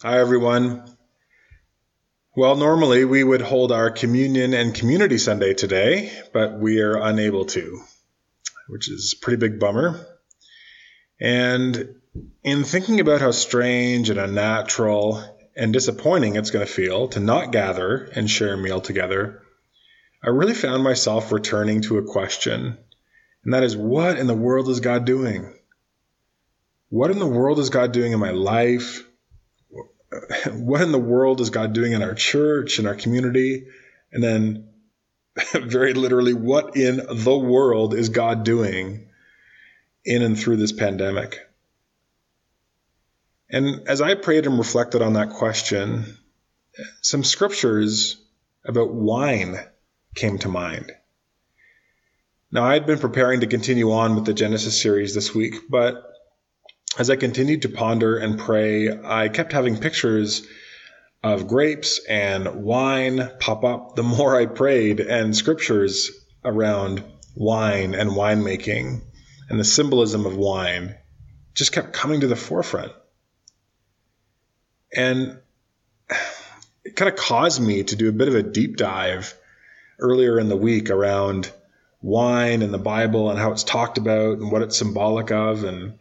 Hi, 0.00 0.20
everyone. 0.20 0.96
Well, 2.36 2.54
normally 2.54 3.04
we 3.04 3.24
would 3.24 3.40
hold 3.40 3.72
our 3.72 3.90
communion 3.90 4.54
and 4.54 4.72
community 4.72 5.18
Sunday 5.18 5.54
today, 5.54 6.12
but 6.32 6.60
we 6.60 6.80
are 6.82 6.94
unable 6.94 7.46
to, 7.46 7.82
which 8.68 8.88
is 8.88 9.16
a 9.16 9.24
pretty 9.24 9.38
big 9.38 9.58
bummer. 9.58 10.06
And 11.20 11.96
in 12.44 12.62
thinking 12.62 13.00
about 13.00 13.20
how 13.20 13.32
strange 13.32 14.08
and 14.08 14.20
unnatural 14.20 15.20
and 15.56 15.72
disappointing 15.72 16.36
it's 16.36 16.52
going 16.52 16.64
to 16.64 16.72
feel 16.72 17.08
to 17.08 17.18
not 17.18 17.50
gather 17.50 18.04
and 18.14 18.30
share 18.30 18.54
a 18.54 18.56
meal 18.56 18.80
together, 18.80 19.42
I 20.22 20.28
really 20.28 20.54
found 20.54 20.84
myself 20.84 21.32
returning 21.32 21.82
to 21.82 21.98
a 21.98 22.06
question, 22.06 22.78
and 23.42 23.52
that 23.52 23.64
is 23.64 23.76
what 23.76 24.16
in 24.16 24.28
the 24.28 24.34
world 24.36 24.68
is 24.68 24.78
God 24.78 25.04
doing? 25.04 25.52
What 26.88 27.10
in 27.10 27.18
the 27.18 27.26
world 27.26 27.58
is 27.58 27.70
God 27.70 27.90
doing 27.90 28.12
in 28.12 28.20
my 28.20 28.30
life? 28.30 29.07
what 30.52 30.80
in 30.80 30.92
the 30.92 30.98
world 30.98 31.40
is 31.40 31.50
God 31.50 31.72
doing 31.72 31.92
in 31.92 32.02
our 32.02 32.14
church, 32.14 32.78
in 32.78 32.86
our 32.86 32.94
community? 32.94 33.66
And 34.12 34.22
then, 34.22 34.68
very 35.52 35.94
literally, 35.94 36.34
what 36.34 36.76
in 36.76 36.96
the 36.96 37.38
world 37.38 37.94
is 37.94 38.08
God 38.08 38.44
doing 38.44 39.08
in 40.04 40.22
and 40.22 40.38
through 40.38 40.56
this 40.56 40.72
pandemic? 40.72 41.38
And 43.50 43.88
as 43.88 44.00
I 44.00 44.14
prayed 44.14 44.46
and 44.46 44.58
reflected 44.58 45.00
on 45.00 45.14
that 45.14 45.30
question, 45.30 46.18
some 47.00 47.24
scriptures 47.24 48.22
about 48.64 48.92
wine 48.92 49.58
came 50.14 50.38
to 50.38 50.48
mind. 50.48 50.92
Now, 52.50 52.64
I 52.64 52.74
had 52.74 52.86
been 52.86 52.98
preparing 52.98 53.40
to 53.40 53.46
continue 53.46 53.92
on 53.92 54.14
with 54.14 54.24
the 54.24 54.34
Genesis 54.34 54.80
series 54.80 55.14
this 55.14 55.34
week, 55.34 55.54
but 55.68 56.02
as 56.96 57.10
I 57.10 57.16
continued 57.16 57.62
to 57.62 57.68
ponder 57.68 58.16
and 58.16 58.38
pray, 58.38 58.88
I 58.88 59.28
kept 59.28 59.52
having 59.52 59.76
pictures 59.78 60.46
of 61.22 61.48
grapes 61.48 62.00
and 62.08 62.62
wine 62.62 63.30
pop 63.40 63.64
up 63.64 63.96
the 63.96 64.02
more 64.02 64.40
I 64.40 64.46
prayed, 64.46 65.00
and 65.00 65.36
scriptures 65.36 66.10
around 66.44 67.04
wine 67.34 67.94
and 67.94 68.10
winemaking 68.10 69.02
and 69.48 69.58
the 69.58 69.64
symbolism 69.64 70.26
of 70.26 70.36
wine 70.36 70.94
just 71.54 71.72
kept 71.72 71.92
coming 71.92 72.20
to 72.20 72.26
the 72.26 72.36
forefront. 72.36 72.92
And 74.94 75.38
it 76.84 76.96
kind 76.96 77.10
of 77.10 77.16
caused 77.16 77.60
me 77.60 77.82
to 77.82 77.96
do 77.96 78.08
a 78.08 78.12
bit 78.12 78.28
of 78.28 78.34
a 78.34 78.42
deep 78.42 78.76
dive 78.76 79.34
earlier 79.98 80.38
in 80.38 80.48
the 80.48 80.56
week 80.56 80.90
around 80.90 81.50
wine 82.00 82.62
and 82.62 82.72
the 82.72 82.78
Bible 82.78 83.30
and 83.30 83.38
how 83.38 83.52
it's 83.52 83.64
talked 83.64 83.98
about 83.98 84.38
and 84.38 84.50
what 84.50 84.62
it's 84.62 84.78
symbolic 84.78 85.30
of 85.30 85.64
and 85.64 85.98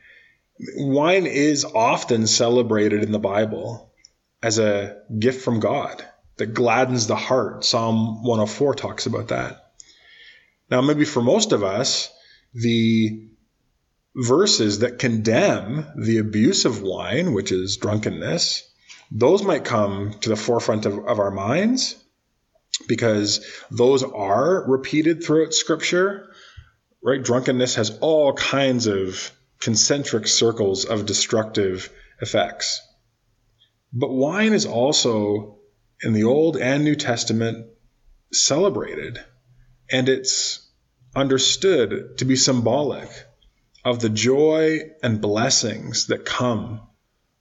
wine 0.75 1.25
is 1.25 1.65
often 1.65 2.27
celebrated 2.27 3.03
in 3.03 3.11
the 3.11 3.19
Bible 3.19 3.93
as 4.41 4.59
a 4.59 4.97
gift 5.17 5.43
from 5.43 5.59
God 5.59 6.05
that 6.37 6.53
gladdens 6.53 7.07
the 7.07 7.15
heart. 7.15 7.63
Psalm 7.65 8.23
104 8.23 8.75
talks 8.75 9.05
about 9.05 9.29
that. 9.29 9.73
Now, 10.69 10.81
maybe 10.81 11.05
for 11.05 11.21
most 11.21 11.51
of 11.51 11.63
us, 11.63 12.11
the 12.53 13.27
verses 14.15 14.79
that 14.79 14.99
condemn 14.99 15.85
the 15.95 16.17
abuse 16.17 16.65
of 16.65 16.81
wine, 16.81 17.33
which 17.33 17.51
is 17.51 17.77
drunkenness, 17.77 18.63
those 19.11 19.43
might 19.43 19.63
come 19.63 20.15
to 20.21 20.29
the 20.29 20.35
forefront 20.35 20.85
of, 20.85 20.97
of 21.05 21.19
our 21.19 21.31
minds 21.31 21.95
because 22.87 23.45
those 23.71 24.03
are 24.03 24.65
repeated 24.67 25.23
throughout 25.23 25.53
Scripture, 25.53 26.29
right? 27.01 27.23
Drunkenness 27.23 27.75
has 27.75 27.97
all 27.99 28.33
kinds 28.33 28.87
of 28.87 29.31
concentric 29.59 30.27
circles 30.27 30.85
of 30.85 31.05
destructive 31.05 31.91
effects. 32.21 32.81
But 33.93 34.11
wine 34.11 34.53
is 34.53 34.65
also, 34.65 35.59
in 36.01 36.13
the 36.13 36.25
Old 36.25 36.57
and 36.57 36.83
New 36.83 36.95
Testament, 36.95 37.67
celebrated, 38.31 39.19
and 39.89 40.09
it's 40.09 40.67
understood 41.15 42.17
to 42.17 42.25
be 42.25 42.35
symbolic 42.35 43.09
of 43.83 43.99
the 43.99 44.09
joy 44.09 44.81
and 45.01 45.21
blessings 45.21 46.07
that 46.07 46.25
come 46.25 46.81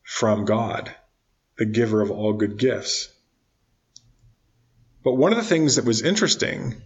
from 0.03 0.45
God, 0.45 0.95
the 1.59 1.67
giver 1.67 2.01
of 2.01 2.11
all 2.11 2.33
good 2.33 2.57
gifts. 2.57 3.09
But 5.03 5.15
one 5.15 5.33
of 5.33 5.39
the 5.39 5.45
things 5.45 5.77
that 5.77 5.85
was 5.85 6.03
interesting 6.03 6.81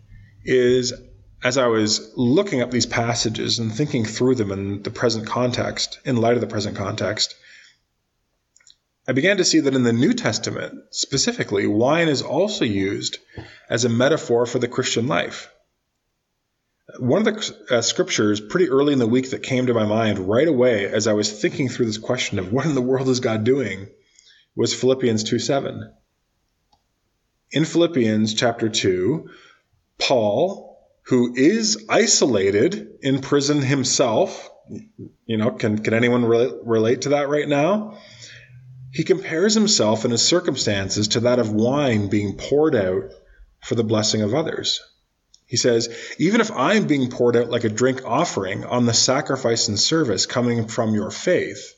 is 0.45 0.95
as 1.43 1.57
I 1.57 1.69
was 1.69 2.13
looking 2.17 2.61
up 2.61 2.71
these 2.71 2.87
passages 2.87 3.59
and 3.59 3.73
thinking 3.73 4.05
through 4.05 4.35
them 4.35 4.53
in 4.53 4.83
the 4.83 4.91
present 4.91 5.27
context, 5.27 5.99
in 6.05 6.17
light 6.17 6.35
of 6.35 6.41
the 6.41 6.47
present 6.47 6.77
context, 6.77 7.35
I 9.09 9.13
began 9.13 9.39
to 9.39 9.45
see 9.45 9.61
that 9.61 9.75
in 9.75 9.83
the 9.83 9.93
New 9.93 10.13
Testament, 10.13 10.75
specifically, 10.91 11.67
wine 11.67 12.09
is 12.09 12.23
also 12.23 12.65
used 12.65 13.19
as 13.69 13.85
a 13.85 13.89
metaphor 13.89 14.45
for 14.47 14.59
the 14.59 14.69
Christian 14.69 15.07
life. 15.07 15.51
One 16.99 17.27
of 17.27 17.35
the 17.35 17.77
uh, 17.77 17.83
scriptures 17.83 18.41
pretty 18.41 18.69
early 18.69 18.93
in 18.93 18.99
the 18.99 19.07
week 19.07 19.31
that 19.31 19.43
came 19.43 19.67
to 19.67 19.75
my 19.75 19.87
mind 19.87 20.19
right 20.19 20.47
away 20.47 20.87
as 20.87 21.07
I 21.07 21.15
was 21.15 21.33
thinking 21.33 21.69
through 21.69 21.87
this 21.87 21.99
question 21.99 22.39
of 22.39 22.53
what 22.53 22.67
in 22.67 22.75
the 22.75 22.83
world 22.83 23.09
is 23.09 23.21
God 23.21 23.45
doing 23.45 23.89
was 24.55 24.75
Philippians 24.75 25.25
2 25.25 25.39
7. 25.39 25.93
In 27.53 27.65
Philippians 27.65 28.35
chapter 28.35 28.69
2, 28.69 29.29
Paul, 29.99 30.70
who 31.03 31.35
is 31.35 31.87
isolated 31.89 32.99
in 33.03 33.21
prison 33.21 33.63
himself. 33.63 34.49
You 35.27 35.37
know, 35.37 35.51
can, 35.51 35.79
can 35.79 35.95
anyone 35.95 36.25
re- 36.25 36.53
relate 36.65 37.03
to 37.03 37.11
that 37.11 37.29
right 37.29 37.49
now? 37.49 37.99
He 38.93 39.05
compares 39.05 39.55
himself 39.55 40.05
and 40.05 40.13
his 40.13 40.23
circumstances 40.23 41.09
to 41.09 41.21
that 41.21 41.39
of 41.39 41.53
wine 41.53 42.09
being 42.09 42.37
poured 42.37 42.75
out 42.75 43.13
for 43.63 43.75
the 43.75 43.85
blessing 43.85 44.23
of 44.23 44.35
others. 44.35 44.81
He 45.47 45.57
says, 45.57 45.89
Even 46.19 46.41
if 46.41 46.53
I'm 46.53 46.87
being 46.87 47.11
poured 47.11 47.37
out 47.37 47.51
like 47.51 47.65
a 47.65 47.69
drink 47.69 48.03
offering 48.05 48.65
on 48.65 48.87
the 48.87 48.95
sacrifice 48.95 49.69
and 49.69 49.79
service 49.79 50.27
coming 50.27 50.69
from 50.69 50.95
your 50.95 51.11
faith, 51.11 51.75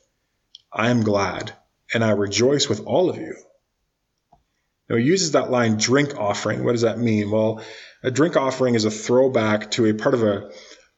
I 0.71 0.89
am 0.89 1.03
glad 1.03 1.53
and 1.93 2.03
I 2.03 2.11
rejoice 2.11 2.67
with 2.69 2.85
all 2.85 3.09
of 3.09 3.17
you. 3.17 3.35
Now, 4.89 4.97
he 4.97 5.05
uses 5.05 5.31
that 5.31 5.51
line, 5.51 5.77
drink 5.77 6.17
offering. 6.17 6.63
What 6.63 6.73
does 6.73 6.81
that 6.81 6.99
mean? 6.99 7.31
Well, 7.31 7.63
a 8.03 8.11
drink 8.11 8.35
offering 8.35 8.75
is 8.75 8.85
a 8.85 8.91
throwback 8.91 9.71
to 9.71 9.85
a 9.85 9.93
part 9.93 10.13
of 10.13 10.23
a 10.23 10.51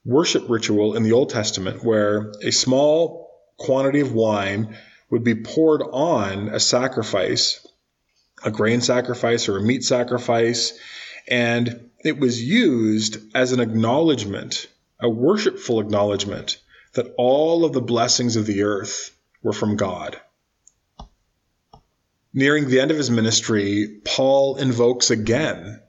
worship 0.04 0.48
ritual 0.48 0.96
in 0.96 1.04
the 1.04 1.12
Old 1.12 1.30
Testament 1.30 1.84
where 1.84 2.32
a 2.42 2.50
small 2.50 3.30
quantity 3.56 4.00
of 4.00 4.12
wine 4.12 4.76
would 5.08 5.22
be 5.22 5.36
poured 5.36 5.82
on 5.82 6.48
a 6.48 6.58
sacrifice, 6.58 7.64
a 8.44 8.50
grain 8.50 8.80
sacrifice 8.80 9.48
or 9.48 9.56
a 9.56 9.62
meat 9.62 9.84
sacrifice, 9.84 10.78
and 11.28 11.90
it 12.04 12.18
was 12.18 12.42
used 12.42 13.18
as 13.34 13.52
an 13.52 13.60
acknowledgement, 13.60 14.66
a 15.00 15.08
worshipful 15.08 15.80
acknowledgement 15.80 16.58
that 16.94 17.14
all 17.16 17.64
of 17.64 17.72
the 17.72 17.80
blessings 17.80 18.34
of 18.34 18.46
the 18.46 18.62
earth 18.62 19.16
were 19.42 19.52
from 19.52 19.76
God. 19.76 20.20
Nearing 22.34 22.68
the 22.68 22.80
end 22.80 22.90
of 22.90 22.96
his 22.96 23.10
ministry, 23.10 24.00
Paul 24.04 24.56
invokes 24.56 25.10
again 25.10 25.80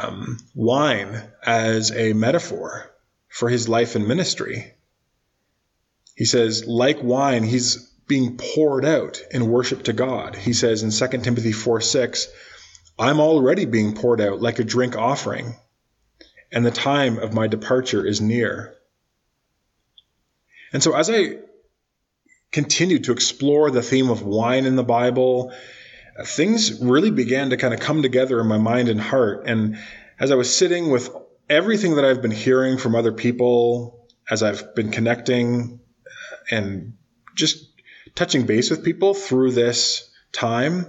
um, 0.00 0.38
wine 0.54 1.22
as 1.44 1.90
a 1.92 2.12
metaphor 2.12 2.90
for 3.28 3.48
his 3.48 3.68
life 3.68 3.94
and 3.96 4.06
ministry. 4.06 4.74
He 6.16 6.24
says, 6.24 6.66
like 6.66 7.02
wine, 7.02 7.42
he's 7.42 7.90
being 8.06 8.36
poured 8.36 8.84
out 8.84 9.20
in 9.30 9.48
worship 9.48 9.84
to 9.84 9.92
God. 9.92 10.36
He 10.36 10.52
says 10.52 10.82
in 10.82 10.90
2 10.90 11.18
Timothy 11.18 11.52
4 11.52 11.80
6, 11.80 12.28
I'm 12.98 13.20
already 13.20 13.64
being 13.64 13.94
poured 13.94 14.20
out 14.20 14.40
like 14.40 14.58
a 14.58 14.64
drink 14.64 14.96
offering, 14.96 15.56
and 16.52 16.64
the 16.64 16.70
time 16.70 17.18
of 17.18 17.34
my 17.34 17.48
departure 17.48 18.06
is 18.06 18.20
near. 18.20 18.74
And 20.72 20.82
so, 20.82 20.94
as 20.94 21.10
I 21.10 21.38
continued 22.52 23.04
to 23.04 23.12
explore 23.12 23.70
the 23.70 23.82
theme 23.82 24.10
of 24.10 24.22
wine 24.22 24.64
in 24.64 24.76
the 24.76 24.84
Bible 24.84 25.52
things 26.22 26.80
really 26.80 27.10
began 27.10 27.50
to 27.50 27.56
kind 27.56 27.74
of 27.74 27.80
come 27.80 28.02
together 28.02 28.40
in 28.40 28.46
my 28.46 28.58
mind 28.58 28.88
and 28.88 29.00
heart. 29.00 29.44
And 29.46 29.78
as 30.18 30.30
I 30.30 30.36
was 30.36 30.54
sitting 30.54 30.90
with 30.90 31.10
everything 31.48 31.96
that 31.96 32.04
I've 32.04 32.22
been 32.22 32.30
hearing 32.30 32.78
from 32.78 32.94
other 32.94 33.12
people, 33.12 34.06
as 34.30 34.42
I've 34.42 34.74
been 34.74 34.90
connecting 34.90 35.80
and 36.50 36.94
just 37.34 37.68
touching 38.14 38.46
base 38.46 38.70
with 38.70 38.84
people 38.84 39.14
through 39.14 39.52
this 39.52 40.08
time, 40.32 40.86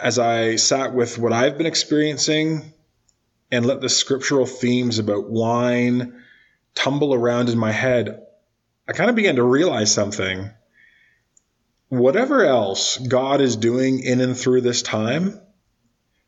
as 0.00 0.18
I 0.18 0.56
sat 0.56 0.94
with 0.94 1.18
what 1.18 1.32
I've 1.32 1.56
been 1.56 1.66
experiencing 1.66 2.72
and 3.50 3.66
let 3.66 3.80
the 3.80 3.88
scriptural 3.88 4.46
themes 4.46 4.98
about 4.98 5.30
wine 5.30 6.22
tumble 6.74 7.14
around 7.14 7.48
in 7.48 7.58
my 7.58 7.72
head, 7.72 8.22
I 8.88 8.92
kind 8.92 9.10
of 9.10 9.16
began 9.16 9.36
to 9.36 9.42
realize 9.44 9.92
something 9.92 10.50
whatever 11.92 12.42
else 12.42 12.96
God 12.96 13.42
is 13.42 13.56
doing 13.56 14.00
in 14.00 14.22
and 14.22 14.34
through 14.34 14.62
this 14.62 14.80
time, 14.80 15.38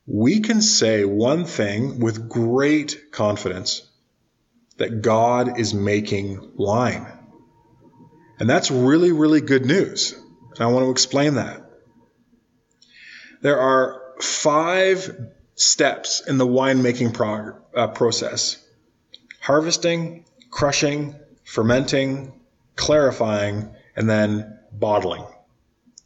we 0.07 0.41
can 0.41 0.61
say 0.61 1.07
one 1.07 1.47
thing 1.47 2.01
with 2.01 2.29
great 2.29 3.11
confidence 3.13 3.81
that 4.77 5.01
God 5.01 5.59
is 5.59 5.73
making 5.73 6.53
wine. 6.57 7.07
And 8.39 8.51
that's 8.51 8.71
really, 8.71 9.13
really 9.13 9.41
good 9.41 9.65
news. 9.65 10.13
And 10.13 10.61
I 10.61 10.67
want 10.67 10.85
to 10.85 10.91
explain 10.91 11.37
that. 11.37 11.65
There 13.41 13.59
are 13.59 14.03
five 14.21 15.17
steps 15.55 16.21
in 16.29 16.37
the 16.37 16.47
winemaking 16.47 17.15
pro- 17.15 17.57
uh, 17.75 17.89
process 17.89 18.63
harvesting, 19.41 20.27
crushing, 20.51 21.15
fermenting, 21.45 22.39
clarifying, 22.77 23.75
and 23.97 24.11
then 24.11 24.59
bottling. 24.71 25.25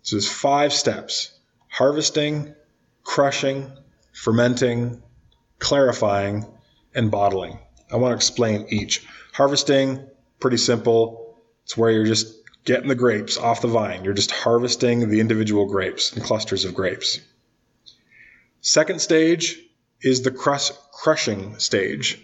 So 0.09 0.17
there's 0.17 0.33
five 0.33 0.73
steps 0.73 1.39
harvesting, 1.69 2.55
crushing, 3.05 3.71
fermenting, 4.15 5.03
clarifying, 5.59 6.47
and 6.95 7.11
bottling. 7.11 7.59
I 7.93 7.97
want 7.97 8.13
to 8.13 8.17
explain 8.17 8.69
each. 8.71 9.07
Harvesting, 9.35 10.09
pretty 10.41 10.57
simple. 10.57 11.37
It's 11.65 11.77
where 11.77 11.91
you're 11.91 12.07
just 12.07 12.35
getting 12.65 12.89
the 12.89 12.95
grapes 12.95 13.37
off 13.37 13.61
the 13.61 13.69
vine. 13.69 14.03
You're 14.03 14.15
just 14.15 14.31
harvesting 14.31 15.11
the 15.11 15.21
individual 15.21 15.67
grapes 15.67 16.15
and 16.15 16.25
clusters 16.25 16.65
of 16.65 16.73
grapes. 16.73 17.21
Second 18.63 19.03
stage 19.03 19.61
is 20.01 20.23
the 20.23 20.31
crush, 20.31 20.71
crushing 20.91 21.59
stage. 21.59 22.19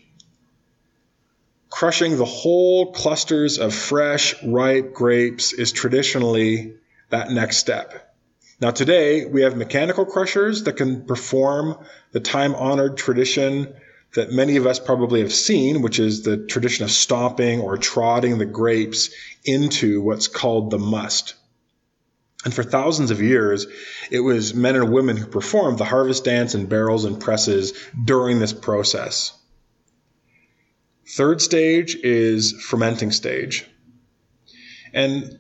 Crushing 1.69 2.17
the 2.17 2.25
whole 2.25 2.93
clusters 2.93 3.59
of 3.59 3.75
fresh, 3.75 4.43
ripe 4.43 4.95
grapes 4.95 5.53
is 5.53 5.71
traditionally 5.71 6.77
that 7.11 7.31
next 7.31 7.59
step. 7.59 8.15
Now, 8.61 8.71
today 8.71 9.27
we 9.27 9.43
have 9.43 9.57
mechanical 9.57 10.07
crushers 10.07 10.65
that 10.65 10.77
can 10.77 11.05
perform 11.07 11.77
the 12.13 12.21
time 12.21 12.55
honored 12.55 12.97
tradition 12.97 13.75
that 14.15 14.31
many 14.31 14.57
of 14.57 14.67
us 14.67 14.79
probably 14.79 15.21
have 15.21 15.33
seen, 15.33 15.83
which 15.83 15.99
is 15.99 16.23
the 16.23 16.37
tradition 16.37 16.85
of 16.85 16.91
stomping 16.91 17.61
or 17.61 17.77
trotting 17.77 18.39
the 18.39 18.47
grapes 18.47 19.11
into 19.45 20.01
what's 20.01 20.29
called 20.29 20.71
the 20.71 20.79
must. 20.79 21.35
And 22.45 22.55
for 22.55 22.63
thousands 22.63 23.11
of 23.11 23.23
years, 23.23 23.67
it 24.11 24.21
was 24.21 24.55
men 24.55 24.77
and 24.77 24.93
women 24.93 25.17
who 25.17 25.27
performed 25.27 25.79
the 25.79 25.85
harvest 25.85 26.25
dance 26.25 26.55
in 26.55 26.67
barrels 26.67 27.05
and 27.05 27.19
presses 27.19 27.73
during 28.05 28.39
this 28.39 28.53
process. 28.53 29.33
Third 31.07 31.41
stage 31.41 31.97
is 31.97 32.53
fermenting 32.53 33.11
stage. 33.11 33.67
And 34.93 35.39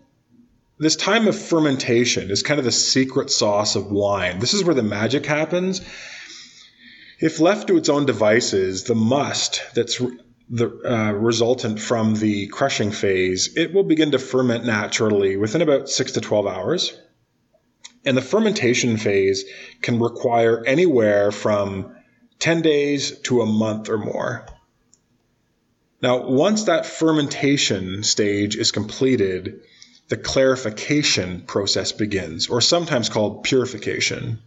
this 0.78 0.96
time 0.96 1.28
of 1.28 1.38
fermentation 1.38 2.30
is 2.30 2.42
kind 2.42 2.58
of 2.58 2.64
the 2.64 2.72
secret 2.72 3.30
sauce 3.30 3.76
of 3.76 3.90
wine. 3.90 4.38
This 4.38 4.54
is 4.54 4.64
where 4.64 4.74
the 4.74 4.82
magic 4.82 5.26
happens 5.26 5.80
if 7.20 7.40
left 7.40 7.68
to 7.68 7.76
its 7.76 7.88
own 7.88 8.06
devices, 8.06 8.84
the 8.84 8.94
must 8.94 9.62
that's 9.74 10.00
the 10.50 10.66
uh, 10.84 11.12
resultant 11.12 11.80
from 11.80 12.16
the 12.16 12.48
crushing 12.48 12.90
phase, 12.90 13.56
it 13.56 13.72
will 13.72 13.84
begin 13.84 14.10
to 14.10 14.18
ferment 14.18 14.66
naturally 14.66 15.36
within 15.36 15.62
about 15.62 15.88
six 15.88 16.12
to 16.12 16.20
12 16.20 16.46
hours. 16.46 17.00
And 18.04 18.16
the 18.16 18.22
fermentation 18.22 18.98
phase 18.98 19.44
can 19.80 19.98
require 20.00 20.62
anywhere 20.66 21.30
from 21.32 21.96
10 22.40 22.60
days 22.60 23.18
to 23.20 23.40
a 23.40 23.46
month 23.46 23.88
or 23.88 23.96
more. 23.96 24.44
Now, 26.02 26.28
once 26.28 26.64
that 26.64 26.84
fermentation 26.84 28.02
stage 28.02 28.56
is 28.56 28.70
completed, 28.70 29.62
the 30.08 30.16
clarification 30.16 31.42
process 31.42 31.92
begins, 31.92 32.48
or 32.48 32.60
sometimes 32.60 33.08
called 33.08 33.42
purification. 33.42 34.40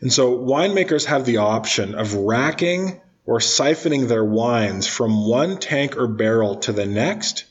And 0.00 0.12
so 0.12 0.38
winemakers 0.38 1.06
have 1.06 1.24
the 1.24 1.38
option 1.38 1.94
of 1.94 2.14
racking 2.14 3.00
or 3.26 3.40
siphoning 3.40 4.08
their 4.08 4.24
wines 4.24 4.86
from 4.86 5.28
one 5.28 5.58
tank 5.58 5.96
or 5.96 6.06
barrel 6.06 6.56
to 6.56 6.72
the 6.72 6.86
next 6.86 7.44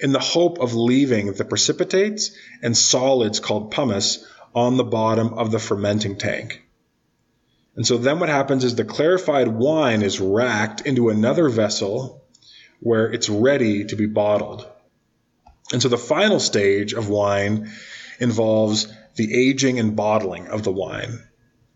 in 0.00 0.12
the 0.12 0.20
hope 0.20 0.60
of 0.60 0.74
leaving 0.74 1.32
the 1.32 1.44
precipitates 1.44 2.30
and 2.62 2.76
solids 2.76 3.40
called 3.40 3.72
pomace 3.72 4.24
on 4.54 4.76
the 4.76 4.84
bottom 4.84 5.34
of 5.34 5.50
the 5.50 5.58
fermenting 5.58 6.16
tank. 6.16 6.62
And 7.74 7.86
so 7.86 7.96
then 7.96 8.18
what 8.20 8.28
happens 8.28 8.64
is 8.64 8.74
the 8.74 8.84
clarified 8.84 9.48
wine 9.48 10.02
is 10.02 10.20
racked 10.20 10.80
into 10.82 11.10
another 11.10 11.48
vessel 11.48 12.24
where 12.80 13.12
it's 13.12 13.28
ready 13.28 13.84
to 13.84 13.96
be 13.96 14.06
bottled. 14.06 14.66
And 15.72 15.82
so 15.82 15.88
the 15.88 15.98
final 15.98 16.40
stage 16.40 16.94
of 16.94 17.08
wine 17.08 17.70
involves 18.18 18.92
the 19.16 19.48
aging 19.48 19.78
and 19.78 19.94
bottling 19.96 20.46
of 20.48 20.62
the 20.62 20.72
wine. 20.72 21.18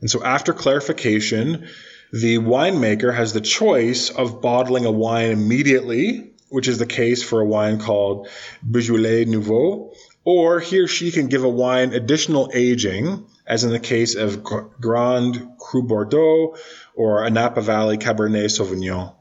And 0.00 0.10
so 0.10 0.24
after 0.24 0.52
clarification, 0.52 1.68
the 2.12 2.38
winemaker 2.38 3.14
has 3.14 3.32
the 3.32 3.40
choice 3.40 4.10
of 4.10 4.40
bottling 4.40 4.84
a 4.84 4.90
wine 4.90 5.30
immediately, 5.30 6.32
which 6.48 6.68
is 6.68 6.78
the 6.78 6.86
case 6.86 7.22
for 7.22 7.40
a 7.40 7.46
wine 7.46 7.78
called 7.78 8.28
Beaujolais 8.68 9.24
Nouveau, 9.24 9.92
or 10.24 10.60
he 10.60 10.80
or 10.80 10.86
she 10.86 11.10
can 11.10 11.28
give 11.28 11.44
a 11.44 11.48
wine 11.48 11.92
additional 11.92 12.50
aging, 12.54 13.26
as 13.46 13.64
in 13.64 13.70
the 13.70 13.80
case 13.80 14.14
of 14.14 14.42
Grand 14.42 15.48
Cru 15.58 15.82
Bordeaux 15.82 16.56
or 16.94 17.24
a 17.24 17.30
Napa 17.30 17.60
Valley 17.60 17.98
Cabernet 17.98 18.50
Sauvignon. 18.50 19.14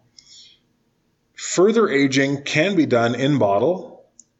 Further 1.35 1.89
aging 1.89 2.43
can 2.43 2.75
be 2.75 2.85
done 2.85 3.15
in 3.15 3.39
bottle, 3.39 3.90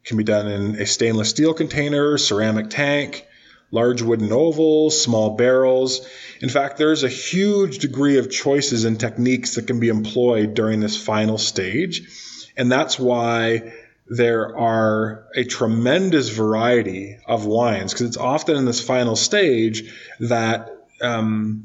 can 0.04 0.18
be 0.18 0.24
done 0.24 0.48
in 0.48 0.76
a 0.76 0.86
stainless 0.86 1.30
steel 1.30 1.54
container, 1.54 2.18
ceramic 2.18 2.70
tank, 2.70 3.26
large 3.72 4.02
wooden 4.02 4.32
ovals, 4.32 5.02
small 5.02 5.36
barrels. 5.36 6.06
In 6.42 6.50
fact, 6.50 6.78
there's 6.78 7.04
a 7.04 7.10
huge 7.10 7.80
degree 7.80 8.18
of 8.18 8.30
choices 8.30 8.86
and 8.86 9.00
techniques 9.00 9.56
that 9.56 9.68
can 9.68 9.80
be 9.80 9.90
employed 9.90 10.54
during 10.54 10.80
this 10.80 11.02
final 11.02 11.38
stage. 11.38 12.10
And 12.58 12.72
that's 12.72 13.00
why 13.00 13.74
there 14.08 14.58
are 14.58 15.26
a 15.36 15.46
tremendous 15.46 16.30
variety 16.30 17.18
of 17.26 17.46
wines 17.46 17.94
because 17.94 18.08
it's 18.08 18.18
often 18.18 18.58
in 18.58 18.66
this 18.66 18.86
final 18.86 19.16
stage 19.16 19.94
that 20.20 20.70
um, 21.02 21.64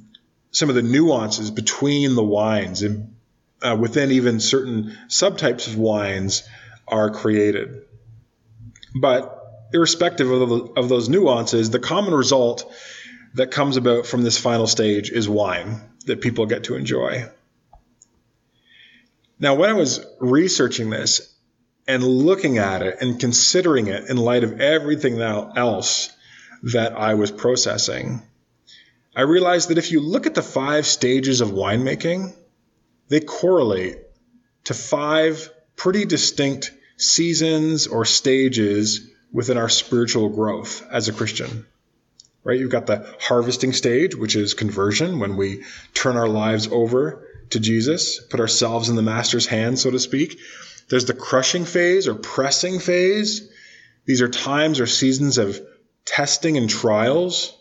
some 0.53 0.69
of 0.69 0.77
the 0.77 0.83
nuances 0.83 1.51
between 1.51 2.15
the 2.15 2.23
wines 2.23 2.83
and 2.83 3.17
uh, 3.63 3.77
within 3.79 4.13
even 4.13 4.39
certain 4.39 4.97
subtypes 5.09 5.67
of 5.67 5.77
wines 5.77 6.49
are 6.87 7.11
created. 7.11 7.83
But 9.01 9.37
irrespective 9.73 10.31
of, 10.31 10.49
the, 10.49 10.65
of 10.77 10.89
those 10.89 11.09
nuances, 11.09 11.71
the 11.71 11.79
common 11.79 12.15
result 12.15 12.73
that 13.35 13.51
comes 13.51 13.77
about 13.77 14.07
from 14.07 14.23
this 14.23 14.39
final 14.39 14.67
stage 14.67 15.11
is 15.11 15.29
wine 15.29 15.81
that 16.07 16.21
people 16.21 16.47
get 16.47 16.65
to 16.65 16.77
enjoy. 16.77 17.29
Now, 19.39 19.55
when 19.55 19.69
I 19.69 19.75
was 19.75 20.05
researching 20.19 20.89
this 20.89 21.35
and 21.87 22.03
looking 22.03 22.59
at 22.59 22.83
it 22.83 22.97
and 23.01 23.21
considering 23.21 23.89
it 23.89 24.09
in 24.09 24.17
light 24.17 24.45
of 24.45 24.61
everything 24.61 25.21
else 25.21 26.11
that 26.63 26.93
I 26.97 27.15
was 27.15 27.31
processing, 27.31 28.23
I 29.15 29.23
realized 29.23 29.69
that 29.69 29.79
if 29.79 29.93
you 29.93 30.01
look 30.01 30.27
at 30.27 30.35
the 30.35 30.43
five 30.43 30.87
stages 30.87 31.41
of 31.41 31.51
winemaking, 31.51 32.35
they 33.09 33.21
correlate 33.21 33.99
to 34.65 34.75
five 34.75 35.51
pretty 35.77 36.07
distinct 36.07 36.73
seasons 36.97 37.87
or 37.87 38.05
stages 38.05 39.09
within 39.33 39.59
our 39.59 39.69
spiritual 39.69 40.31
growth 40.31 40.85
as 40.91 41.09
a 41.09 41.13
Christian. 41.13 41.67
Right? 42.43 42.59
You've 42.59 42.71
got 42.71 42.87
the 42.87 43.13
harvesting 43.21 43.73
stage, 43.73 44.15
which 44.15 44.37
is 44.37 44.55
conversion, 44.55 45.19
when 45.19 45.37
we 45.37 45.65
turn 45.95 46.17
our 46.17 46.29
lives 46.29 46.69
over 46.69 47.27
to 47.51 47.61
Jesus, 47.61 48.21
put 48.21 48.41
ourselves 48.41 48.89
in 48.89 48.97
the 48.97 49.03
master's 49.03 49.47
hands, 49.47 49.83
so 49.83 49.91
to 49.91 49.99
speak. 49.99 50.39
There's 50.89 51.07
the 51.07 51.15
crushing 51.15 51.65
phase 51.65 52.07
or 52.07 52.15
pressing 52.15 52.79
phase. 52.79 53.51
These 54.05 54.23
are 54.23 54.29
times 54.29 54.79
or 54.79 54.87
seasons 54.87 55.39
of 55.39 55.61
testing 56.05 56.57
and 56.57 56.71
trials, 56.71 57.57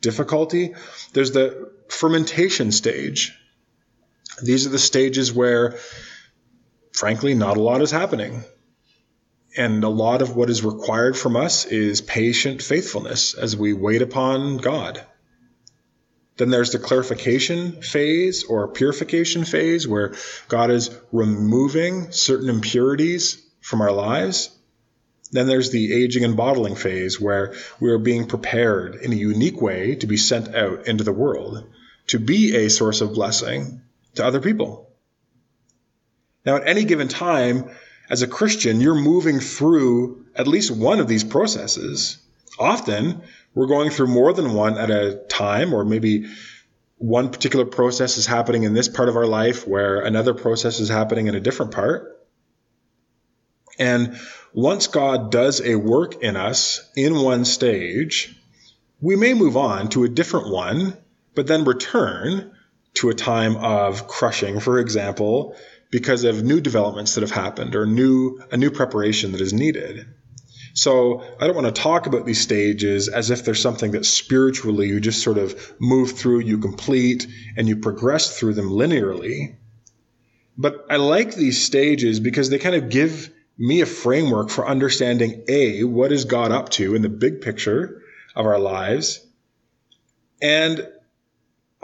difficulty. 0.00 0.74
There's 1.12 1.32
the 1.32 1.72
fermentation 1.88 2.70
stage. 2.70 3.36
These 4.42 4.66
are 4.66 4.70
the 4.70 4.78
stages 4.78 5.32
where, 5.32 5.76
frankly, 6.92 7.34
not 7.34 7.56
a 7.56 7.62
lot 7.62 7.82
is 7.82 7.90
happening. 7.90 8.44
And 9.56 9.84
a 9.84 9.88
lot 9.88 10.20
of 10.20 10.34
what 10.34 10.50
is 10.50 10.64
required 10.64 11.16
from 11.16 11.36
us 11.36 11.64
is 11.64 12.00
patient 12.00 12.60
faithfulness 12.60 13.34
as 13.34 13.56
we 13.56 13.72
wait 13.72 14.02
upon 14.02 14.56
God. 14.56 15.04
Then 16.36 16.50
there's 16.50 16.72
the 16.72 16.80
clarification 16.80 17.80
phase 17.80 18.42
or 18.44 18.66
purification 18.66 19.44
phase 19.44 19.86
where 19.86 20.14
God 20.48 20.70
is 20.70 20.90
removing 21.12 22.10
certain 22.10 22.48
impurities 22.48 23.40
from 23.60 23.80
our 23.80 23.92
lives. 23.92 24.50
Then 25.30 25.46
there's 25.46 25.70
the 25.70 26.02
aging 26.02 26.24
and 26.24 26.36
bottling 26.36 26.74
phase 26.74 27.20
where 27.20 27.54
we 27.78 27.90
are 27.90 27.98
being 27.98 28.26
prepared 28.26 28.96
in 28.96 29.12
a 29.12 29.16
unique 29.16 29.60
way 29.60 29.94
to 29.96 30.06
be 30.08 30.16
sent 30.16 30.54
out 30.54 30.88
into 30.88 31.04
the 31.04 31.12
world, 31.12 31.64
to 32.08 32.18
be 32.18 32.56
a 32.56 32.70
source 32.70 33.00
of 33.00 33.14
blessing 33.14 33.82
to 34.16 34.24
other 34.24 34.40
people. 34.40 34.90
Now, 36.44 36.56
at 36.56 36.68
any 36.68 36.84
given 36.84 37.08
time, 37.08 37.70
as 38.14 38.22
a 38.22 38.28
Christian, 38.28 38.80
you're 38.80 38.94
moving 38.94 39.40
through 39.40 40.24
at 40.36 40.46
least 40.46 40.70
one 40.70 41.00
of 41.00 41.08
these 41.08 41.24
processes. 41.24 42.18
Often, 42.60 43.22
we're 43.56 43.66
going 43.66 43.90
through 43.90 44.06
more 44.06 44.32
than 44.32 44.54
one 44.54 44.78
at 44.78 44.88
a 44.88 45.16
time, 45.28 45.74
or 45.74 45.84
maybe 45.84 46.26
one 46.98 47.30
particular 47.30 47.64
process 47.64 48.16
is 48.16 48.24
happening 48.24 48.62
in 48.62 48.72
this 48.72 48.86
part 48.86 49.08
of 49.08 49.16
our 49.16 49.26
life 49.26 49.66
where 49.66 49.98
another 49.98 50.32
process 50.32 50.78
is 50.78 50.88
happening 50.88 51.26
in 51.26 51.34
a 51.34 51.40
different 51.40 51.72
part. 51.72 52.24
And 53.80 54.16
once 54.52 54.86
God 54.86 55.32
does 55.32 55.60
a 55.60 55.74
work 55.74 56.22
in 56.22 56.36
us 56.36 56.88
in 56.94 57.16
one 57.16 57.44
stage, 57.44 58.40
we 59.00 59.16
may 59.16 59.34
move 59.34 59.56
on 59.56 59.88
to 59.88 60.04
a 60.04 60.08
different 60.08 60.50
one 60.50 60.96
but 61.34 61.48
then 61.48 61.64
return 61.64 62.52
to 62.94 63.10
a 63.10 63.14
time 63.14 63.56
of 63.56 64.06
crushing, 64.06 64.60
for 64.60 64.78
example, 64.78 65.56
because 65.94 66.24
of 66.24 66.42
new 66.42 66.60
developments 66.60 67.14
that 67.14 67.20
have 67.20 67.30
happened 67.30 67.76
or 67.76 67.86
new 67.86 68.40
a 68.50 68.56
new 68.56 68.68
preparation 68.68 69.30
that 69.30 69.40
is 69.40 69.52
needed. 69.52 70.04
So 70.72 71.22
I 71.38 71.46
don't 71.46 71.54
want 71.54 71.72
to 71.72 71.82
talk 71.82 72.08
about 72.08 72.26
these 72.26 72.40
stages 72.40 73.06
as 73.06 73.30
if 73.30 73.44
there's 73.44 73.62
something 73.62 73.92
that 73.92 74.04
spiritually 74.04 74.88
you 74.88 74.98
just 74.98 75.22
sort 75.22 75.38
of 75.38 75.72
move 75.78 76.10
through, 76.10 76.40
you 76.40 76.58
complete, 76.58 77.28
and 77.56 77.68
you 77.68 77.76
progress 77.76 78.36
through 78.36 78.54
them 78.54 78.70
linearly. 78.70 79.54
But 80.58 80.84
I 80.90 80.96
like 80.96 81.36
these 81.36 81.64
stages 81.64 82.18
because 82.18 82.50
they 82.50 82.58
kind 82.58 82.74
of 82.74 82.88
give 82.88 83.30
me 83.56 83.80
a 83.80 83.86
framework 83.86 84.50
for 84.50 84.66
understanding 84.66 85.44
A, 85.46 85.84
what 85.84 86.10
is 86.10 86.24
God 86.24 86.50
up 86.50 86.70
to 86.70 86.96
in 86.96 87.02
the 87.02 87.08
big 87.08 87.40
picture 87.40 88.02
of 88.34 88.46
our 88.46 88.58
lives, 88.58 89.24
and 90.42 90.88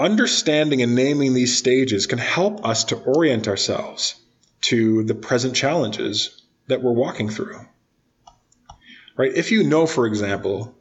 understanding 0.01 0.83
and 0.83 0.95
naming 0.95 1.35
these 1.35 1.57
stages 1.57 2.07
can 2.07 2.19
help 2.19 2.65
us 2.65 2.85
to 2.85 2.97
orient 2.97 3.47
ourselves 3.47 4.15
to 4.63 5.05
the 5.05 5.15
present 5.15 5.55
challenges 5.55 6.43
that 6.67 6.83
we're 6.83 6.93
walking 6.93 7.29
through. 7.29 7.61
Right? 9.17 9.33
If 9.35 9.51
you 9.53 9.65
know, 9.65 9.87
for 9.87 10.07
example, 10.07 10.75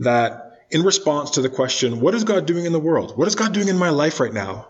that 0.00 0.60
in 0.70 0.82
response 0.82 1.32
to 1.32 1.42
the 1.42 1.48
question, 1.48 2.00
what 2.00 2.14
is 2.14 2.24
God 2.24 2.46
doing 2.46 2.64
in 2.64 2.72
the 2.72 2.80
world? 2.80 3.16
What 3.16 3.28
is 3.28 3.34
God 3.34 3.52
doing 3.52 3.68
in 3.68 3.78
my 3.78 3.90
life 3.90 4.20
right 4.20 4.32
now? 4.32 4.68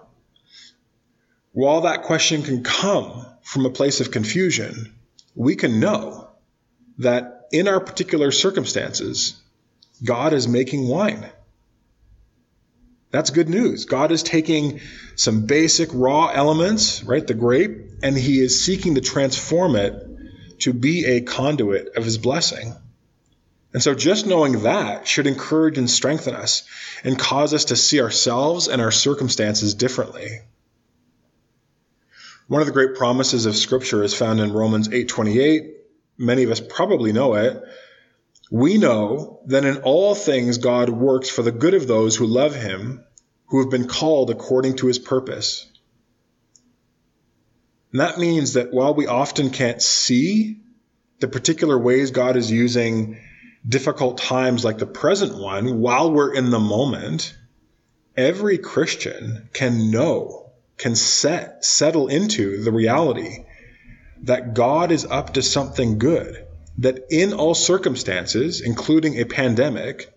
While 1.53 1.83
that 1.83 2.03
question 2.03 2.43
can 2.43 2.65
come 2.65 3.27
from 3.43 3.67
a 3.67 3.71
place 3.71 4.01
of 4.01 4.11
confusion, 4.11 4.95
we 5.35 5.57
can 5.57 5.81
know 5.81 6.31
that 6.99 7.47
in 7.53 7.69
our 7.69 7.81
particular 7.81 8.31
circumstances, 8.31 9.41
God 10.03 10.33
is 10.33 10.49
making 10.49 10.89
wine. 10.89 11.31
That's 13.13 13.31
good 13.31 13.49
news. 13.51 13.85
God 13.85 14.11
is 14.11 14.23
taking 14.23 14.81
some 15.17 15.45
basic 15.47 15.91
raw 15.93 16.29
elements, 16.29 17.05
right, 17.05 17.27
the 17.27 17.35
grape, 17.35 17.79
and 18.03 18.17
he 18.17 18.41
is 18.41 18.65
seeking 18.65 18.95
to 18.95 19.03
transform 19.03 19.77
it 19.77 19.95
to 20.61 20.73
be 20.73 21.05
a 21.05 21.21
conduit 21.21 21.95
of 21.97 22.05
his 22.05 22.17
blessing. 22.17 22.75
And 23.75 23.83
so 23.83 23.95
just 23.95 24.27
knowing 24.27 24.63
that 24.63 25.07
should 25.07 25.27
encourage 25.27 25.77
and 25.77 25.91
strengthen 25.91 26.35
us 26.35 26.63
and 27.05 27.19
cause 27.19 27.53
us 27.53 27.67
to 27.67 27.77
see 27.77 28.01
ourselves 28.01 28.69
and 28.69 28.81
our 28.81 28.91
circumstances 28.91 29.75
differently. 29.75 30.41
One 32.49 32.63
of 32.63 32.67
the 32.67 32.73
great 32.73 32.97
promises 32.97 33.47
of 33.47 33.57
scripture 33.57 34.03
is 34.03 34.15
found 34.15 34.41
in 34.41 34.53
Romans 34.53 34.89
8:28. 34.89 35.75
Many 36.19 36.43
of 36.45 36.51
us 36.51 36.61
probably 36.61 37.13
know 37.13 37.35
it. 37.35 37.63
We 38.53 38.77
know 38.77 39.41
that 39.47 39.65
in 39.65 39.79
all 39.79 40.15
things 40.15 40.59
God 40.59 40.91
works 40.91 41.31
for 41.31 41.41
the 41.41 41.51
good 41.51 41.73
of 41.73 41.87
those 41.87 42.17
who 42.17 42.27
love 42.27 42.55
him, 42.55 43.03
who 43.47 43.61
have 43.61 43.71
been 43.71 43.89
called 43.89 44.29
according 44.29 44.77
to 44.77 44.89
his 44.89 44.99
purpose. 44.99 45.73
And 47.93 48.03
that 48.03 48.19
means 48.19 48.53
that 48.53 48.71
while 48.71 48.93
we 48.93 49.07
often 49.07 49.49
can't 49.49 49.81
see 49.81 50.61
the 51.21 51.29
particular 51.29 51.79
ways 51.79 52.11
God 52.11 52.37
is 52.37 52.51
using 52.51 53.19
difficult 53.67 54.19
times 54.19 54.67
like 54.67 54.77
the 54.77 54.85
present 54.85 55.35
one 55.39 55.81
while 55.81 56.13
we're 56.13 56.35
in 56.35 56.51
the 56.51 56.61
moment, 56.61 57.35
every 58.19 58.59
Christian 58.59 59.49
can 59.55 59.91
know, 59.91 60.53
can 60.77 60.95
set, 60.95 61.65
settle 61.65 62.09
into 62.09 62.63
the 62.63 62.73
reality 62.73 63.47
that 64.25 64.53
God 64.53 64.93
is 64.93 65.07
up 65.07 65.33
to 65.35 65.43
something 65.43 65.99
good 65.99 66.49
that 66.79 67.07
in 67.11 67.33
all 67.33 67.55
circumstances, 67.55 68.61
including 68.61 69.19
a 69.19 69.25
pandemic, 69.25 70.13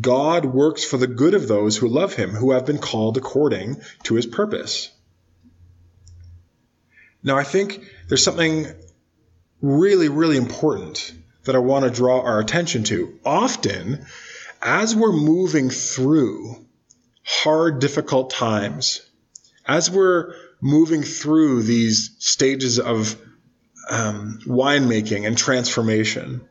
God 0.00 0.44
works 0.44 0.84
for 0.84 0.96
the 0.96 1.06
good 1.06 1.34
of 1.34 1.48
those 1.48 1.76
who 1.76 1.88
love 1.88 2.14
him, 2.14 2.30
who 2.30 2.52
have 2.52 2.66
been 2.66 2.78
called 2.78 3.16
according 3.16 3.80
to 4.04 4.14
his 4.14 4.26
purpose. 4.26 4.90
Now, 7.22 7.36
I 7.36 7.44
think 7.44 7.84
there's 8.08 8.24
something 8.24 8.66
really, 9.60 10.08
really 10.08 10.36
important 10.36 11.14
that 11.44 11.54
I 11.54 11.60
want 11.60 11.84
to 11.84 11.90
draw 11.90 12.20
our 12.20 12.40
attention 12.40 12.84
to. 12.84 13.18
Often, 13.24 14.06
as 14.60 14.94
we're 14.96 15.12
moving 15.12 15.70
through 15.70 16.64
hard, 17.24 17.80
difficult 17.80 18.30
times, 18.30 19.02
as 19.66 19.90
we're 19.90 20.34
moving 20.60 21.02
through 21.02 21.62
these 21.62 22.16
stages 22.18 22.78
of 22.78 23.16
um, 23.92 24.38
winemaking 24.46 25.26
and 25.26 25.36
transformation, 25.36 26.48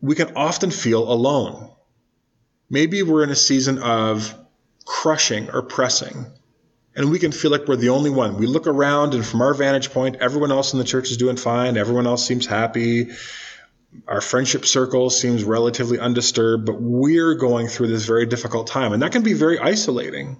we 0.00 0.14
can 0.14 0.34
often 0.34 0.70
feel 0.70 1.12
alone. 1.12 1.70
Maybe 2.70 3.02
we're 3.02 3.24
in 3.24 3.30
a 3.30 3.36
season 3.36 3.78
of 3.78 4.34
crushing 4.86 5.50
or 5.50 5.60
pressing, 5.60 6.26
and 6.96 7.10
we 7.10 7.18
can 7.18 7.32
feel 7.32 7.50
like 7.50 7.68
we're 7.68 7.76
the 7.76 7.90
only 7.90 8.08
one. 8.08 8.38
We 8.38 8.46
look 8.46 8.66
around, 8.66 9.12
and 9.12 9.24
from 9.24 9.42
our 9.42 9.52
vantage 9.52 9.90
point, 9.90 10.16
everyone 10.16 10.50
else 10.50 10.72
in 10.72 10.78
the 10.78 10.84
church 10.84 11.10
is 11.10 11.18
doing 11.18 11.36
fine. 11.36 11.76
Everyone 11.76 12.06
else 12.06 12.26
seems 12.26 12.46
happy. 12.46 13.10
Our 14.06 14.22
friendship 14.22 14.64
circle 14.64 15.10
seems 15.10 15.44
relatively 15.44 15.98
undisturbed, 15.98 16.64
but 16.64 16.80
we're 16.80 17.34
going 17.34 17.68
through 17.68 17.88
this 17.88 18.06
very 18.06 18.24
difficult 18.24 18.66
time, 18.66 18.94
and 18.94 19.02
that 19.02 19.12
can 19.12 19.22
be 19.22 19.34
very 19.34 19.58
isolating. 19.58 20.38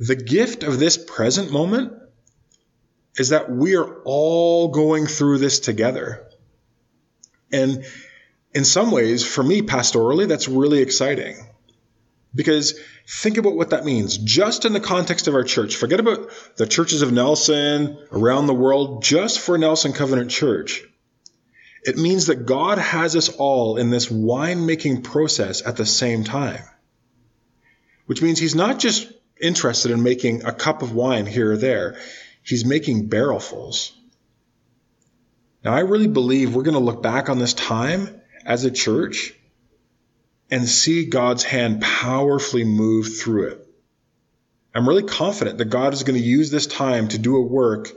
The 0.00 0.16
gift 0.16 0.64
of 0.64 0.80
this 0.80 0.96
present 0.96 1.52
moment 1.52 1.92
is 3.18 3.30
that 3.30 3.50
we 3.50 3.76
are 3.76 4.00
all 4.04 4.68
going 4.68 5.06
through 5.06 5.38
this 5.38 5.60
together. 5.60 6.26
And 7.52 7.84
in 8.54 8.64
some 8.64 8.90
ways, 8.90 9.26
for 9.26 9.42
me 9.42 9.62
pastorally, 9.62 10.28
that's 10.28 10.48
really 10.48 10.80
exciting. 10.80 11.36
Because 12.34 12.78
think 13.08 13.38
about 13.38 13.56
what 13.56 13.70
that 13.70 13.84
means 13.84 14.18
just 14.18 14.64
in 14.64 14.72
the 14.72 14.80
context 14.80 15.28
of 15.28 15.34
our 15.34 15.44
church. 15.44 15.76
Forget 15.76 16.00
about 16.00 16.30
the 16.56 16.66
churches 16.66 17.02
of 17.02 17.12
Nelson 17.12 17.98
around 18.12 18.46
the 18.46 18.54
world, 18.54 19.02
just 19.02 19.40
for 19.40 19.58
Nelson 19.58 19.92
Covenant 19.92 20.30
Church. 20.30 20.82
It 21.82 21.96
means 21.96 22.26
that 22.26 22.46
God 22.46 22.78
has 22.78 23.16
us 23.16 23.28
all 23.28 23.78
in 23.78 23.90
this 23.90 24.06
winemaking 24.08 25.04
process 25.04 25.64
at 25.64 25.76
the 25.76 25.86
same 25.86 26.24
time. 26.24 26.62
Which 28.06 28.20
means 28.20 28.38
He's 28.38 28.54
not 28.54 28.78
just 28.78 29.10
interested 29.40 29.90
in 29.90 30.02
making 30.02 30.44
a 30.44 30.52
cup 30.52 30.82
of 30.82 30.94
wine 30.94 31.26
here 31.26 31.52
or 31.52 31.56
there. 31.56 31.98
He's 32.48 32.64
making 32.64 33.10
barrelfuls. 33.10 33.92
Now, 35.62 35.74
I 35.74 35.80
really 35.80 36.08
believe 36.08 36.54
we're 36.54 36.62
going 36.62 36.72
to 36.72 36.80
look 36.80 37.02
back 37.02 37.28
on 37.28 37.38
this 37.38 37.52
time 37.52 38.22
as 38.46 38.64
a 38.64 38.70
church 38.70 39.34
and 40.50 40.66
see 40.66 41.04
God's 41.04 41.44
hand 41.44 41.82
powerfully 41.82 42.64
move 42.64 43.18
through 43.18 43.48
it. 43.48 43.68
I'm 44.74 44.88
really 44.88 45.02
confident 45.02 45.58
that 45.58 45.66
God 45.66 45.92
is 45.92 46.04
going 46.04 46.18
to 46.18 46.24
use 46.24 46.50
this 46.50 46.66
time 46.66 47.08
to 47.08 47.18
do 47.18 47.36
a 47.36 47.42
work 47.42 47.90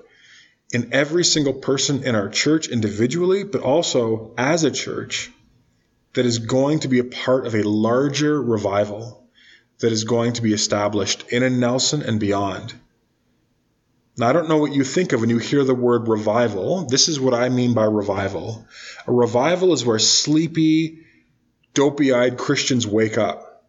in 0.74 0.89
every 0.91 1.24
single 1.24 1.53
person 1.53 2.03
in 2.03 2.15
our 2.15 2.27
church 2.27 2.67
individually, 2.67 3.46
but 3.46 3.62
also 3.62 4.34
as 4.38 4.65
a 4.65 4.72
church 4.72 5.31
that 6.13 6.25
is 6.25 6.39
going 6.39 6.79
to 6.79 6.89
be 6.89 7.00
a 7.00 7.05
part 7.05 7.48
of 7.48 7.55
a 7.55 7.63
larger 7.63 8.41
revival 8.41 9.25
that 9.79 9.93
is 9.93 10.03
going 10.03 10.34
to 10.34 10.41
be 10.41 10.51
established 10.51 11.29
in 11.29 11.41
a 11.41 11.50
Nelson 11.50 12.01
and 12.01 12.20
beyond. 12.20 12.74
Now, 14.21 14.29
I 14.29 14.33
don't 14.33 14.49
know 14.49 14.59
what 14.59 14.71
you 14.71 14.83
think 14.83 15.13
of 15.13 15.19
when 15.19 15.31
you 15.31 15.39
hear 15.39 15.63
the 15.63 15.73
word 15.73 16.07
revival. 16.07 16.85
This 16.85 17.09
is 17.09 17.19
what 17.19 17.33
I 17.33 17.49
mean 17.49 17.73
by 17.73 17.85
revival. 17.85 18.67
A 19.07 19.11
revival 19.11 19.73
is 19.73 19.83
where 19.83 19.97
sleepy, 19.97 20.99
dopey 21.73 22.13
eyed 22.13 22.37
Christians 22.37 22.85
wake 22.85 23.17
up, 23.17 23.65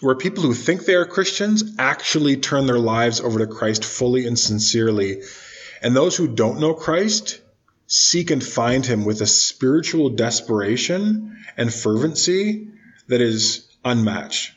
where 0.00 0.14
people 0.14 0.42
who 0.42 0.54
think 0.54 0.86
they 0.86 0.94
are 0.94 1.04
Christians 1.04 1.74
actually 1.78 2.38
turn 2.38 2.64
their 2.64 2.78
lives 2.78 3.20
over 3.20 3.40
to 3.40 3.46
Christ 3.46 3.84
fully 3.84 4.26
and 4.26 4.38
sincerely. 4.38 5.20
And 5.82 5.94
those 5.94 6.16
who 6.16 6.28
don't 6.28 6.58
know 6.58 6.72
Christ 6.72 7.38
seek 7.86 8.30
and 8.30 8.42
find 8.42 8.86
him 8.86 9.04
with 9.04 9.20
a 9.20 9.26
spiritual 9.26 10.08
desperation 10.08 11.36
and 11.58 11.70
fervency 11.70 12.68
that 13.08 13.20
is 13.20 13.68
unmatched. 13.84 14.54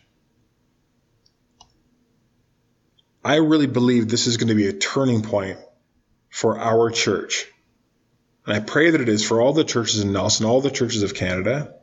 I 3.25 3.37
really 3.37 3.65
believe 3.65 4.07
this 4.07 4.27
is 4.27 4.37
going 4.37 4.49
to 4.49 4.55
be 4.55 4.67
a 4.67 4.73
turning 4.73 5.23
point 5.23 5.57
for 6.29 6.59
our 6.59 6.91
church. 6.91 7.47
And 8.45 8.55
I 8.55 8.59
pray 8.59 8.91
that 8.91 9.01
it 9.01 9.09
is 9.09 9.25
for 9.25 9.41
all 9.41 9.51
the 9.51 9.63
churches 9.63 10.01
in 10.01 10.11
Nelson, 10.11 10.45
all 10.45 10.61
the 10.61 10.69
churches 10.69 11.01
of 11.01 11.15
Canada. 11.15 11.73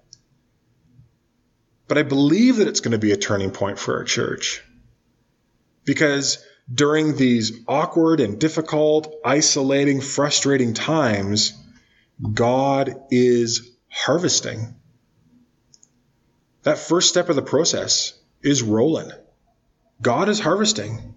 But 1.88 1.98
I 1.98 2.04
believe 2.04 2.58
that 2.58 2.68
it's 2.68 2.78
going 2.78 2.92
to 2.92 2.98
be 2.98 3.10
a 3.10 3.16
turning 3.16 3.50
point 3.50 3.80
for 3.80 3.96
our 3.96 4.04
church. 4.04 4.62
Because 5.84 6.38
during 6.72 7.16
these 7.16 7.50
awkward 7.66 8.20
and 8.20 8.38
difficult, 8.38 9.12
isolating, 9.24 10.00
frustrating 10.00 10.74
times, 10.74 11.54
God 12.32 12.94
is 13.10 13.68
harvesting. 13.88 14.76
That 16.62 16.78
first 16.78 17.08
step 17.08 17.28
of 17.30 17.34
the 17.34 17.42
process 17.42 18.16
is 18.42 18.62
rolling. 18.62 19.10
God 20.00 20.28
is 20.28 20.38
harvesting. 20.38 21.16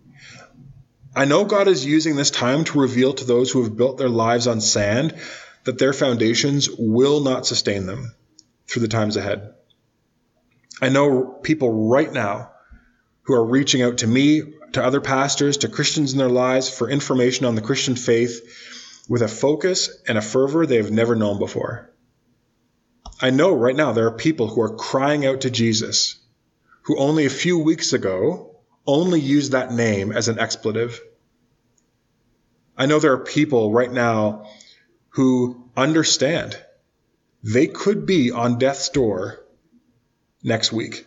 I 1.16 1.24
know 1.26 1.46
God 1.46 1.70
is 1.70 1.86
using 1.86 2.16
this 2.16 2.30
time 2.30 2.66
to 2.66 2.80
reveal 2.80 3.14
to 3.14 3.26
those 3.26 3.50
who 3.50 3.64
have 3.64 3.78
built 3.78 3.98
their 3.98 4.10
lives 4.10 4.48
on 4.48 4.60
sand 4.60 5.16
that 5.64 5.78
their 5.78 5.94
foundations 5.94 6.70
will 6.78 7.22
not 7.22 7.46
sustain 7.46 7.86
them 7.86 8.14
through 8.68 8.82
the 8.82 8.90
times 8.90 9.16
ahead. 9.16 9.54
I 10.82 10.90
know 10.90 11.24
people 11.42 11.88
right 11.88 12.12
now 12.12 12.52
who 13.24 13.34
are 13.34 13.46
reaching 13.46 13.82
out 13.82 14.00
to 14.00 14.08
me, 14.08 14.42
to 14.74 14.84
other 14.84 15.00
pastors, 15.00 15.58
to 15.58 15.70
Christians 15.70 16.12
in 16.12 16.18
their 16.18 16.28
lives 16.28 16.70
for 16.70 16.90
information 16.90 17.46
on 17.46 17.56
the 17.56 17.62
Christian 17.62 17.96
faith 17.96 18.42
with 19.08 19.22
a 19.22 19.28
focus 19.30 19.90
and 20.08 20.18
a 20.18 20.22
fervor 20.22 20.66
they 20.66 20.78
have 20.78 20.92
never 20.92 21.16
known 21.16 21.40
before. 21.40 21.94
I 23.22 23.30
know 23.30 23.54
right 23.54 23.76
now 23.76 23.94
there 23.94 24.08
are 24.08 24.18
people 24.18 24.50
who 24.50 24.62
are 24.62 24.76
crying 24.76 25.26
out 25.26 25.42
to 25.42 25.50
Jesus 25.50 26.20
who 26.82 27.00
only 27.00 27.26
a 27.26 27.30
few 27.30 27.58
weeks 27.58 27.94
ago 27.94 28.55
only 28.88 29.20
use 29.20 29.52
that 29.52 29.72
name 29.72 30.12
as 30.12 30.28
an 30.28 30.40
expletive. 30.40 31.00
I 32.78 32.86
know 32.86 33.00
there 33.00 33.14
are 33.14 33.24
people 33.24 33.72
right 33.72 33.92
now 33.92 34.50
who 35.10 35.70
understand 35.76 36.58
they 37.44 37.68
could 37.68 38.06
be 38.06 38.32
on 38.32 38.58
death's 38.58 38.90
door 38.90 39.40
next 40.44 40.72
week. 40.72 41.06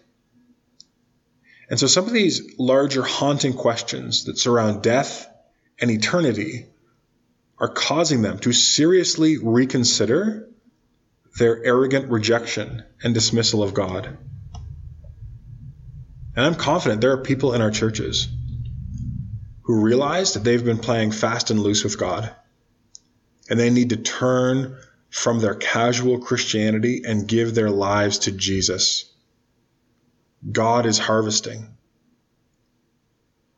And 1.70 1.78
so 1.78 1.86
some 1.86 2.06
of 2.06 2.12
these 2.12 2.54
larger 2.58 3.02
haunting 3.02 3.52
questions 3.52 4.24
that 4.24 4.38
surround 4.38 4.82
death 4.82 5.28
and 5.78 5.90
eternity 5.90 6.66
are 7.58 7.68
causing 7.68 8.22
them 8.22 8.38
to 8.38 8.52
seriously 8.52 9.36
reconsider 9.36 10.48
their 11.38 11.62
arrogant 11.62 12.10
rejection 12.10 12.84
and 13.02 13.14
dismissal 13.14 13.62
of 13.62 13.74
God. 13.74 14.16
And 16.38 16.46
I'm 16.46 16.54
confident 16.54 17.00
there 17.00 17.10
are 17.10 17.24
people 17.24 17.54
in 17.54 17.62
our 17.62 17.72
churches 17.72 18.28
who 19.62 19.80
realize 19.80 20.34
that 20.34 20.44
they've 20.44 20.64
been 20.64 20.78
playing 20.78 21.10
fast 21.10 21.50
and 21.50 21.58
loose 21.58 21.82
with 21.82 21.98
God. 21.98 22.30
And 23.50 23.58
they 23.58 23.70
need 23.70 23.88
to 23.88 23.96
turn 23.96 24.76
from 25.10 25.40
their 25.40 25.56
casual 25.56 26.20
Christianity 26.20 27.02
and 27.04 27.26
give 27.26 27.56
their 27.56 27.70
lives 27.70 28.20
to 28.20 28.30
Jesus. 28.30 29.12
God 30.52 30.86
is 30.86 30.96
harvesting. 30.96 31.76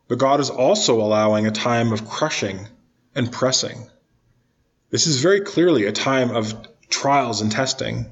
But 0.09 0.17
God 0.17 0.41
is 0.41 0.49
also 0.49 1.03
allowing 1.03 1.47
a 1.47 1.51
time 1.51 1.93
of 1.93 2.09
crushing 2.09 2.67
and 3.15 3.31
pressing. 3.31 3.91
This 4.89 5.07
is 5.07 5.21
very 5.21 5.43
clearly 5.43 5.85
a 5.85 5.93
time 5.93 6.31
of 6.31 6.55
trials 6.89 7.43
and 7.43 7.53
testing. 7.53 8.07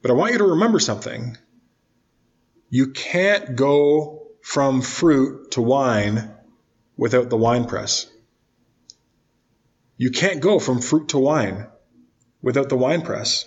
But 0.00 0.10
I 0.10 0.14
want 0.14 0.32
you 0.32 0.38
to 0.38 0.46
remember 0.46 0.80
something. 0.80 1.36
You 2.74 2.86
can't 2.86 3.54
go 3.54 4.28
from 4.40 4.80
fruit 4.80 5.50
to 5.50 5.60
wine 5.60 6.34
without 6.96 7.28
the 7.28 7.36
wine 7.36 7.66
press. 7.66 8.10
You 9.98 10.10
can't 10.10 10.40
go 10.40 10.58
from 10.58 10.80
fruit 10.80 11.08
to 11.08 11.18
wine 11.18 11.66
without 12.40 12.70
the 12.70 12.78
wine 12.78 13.02
press. 13.02 13.44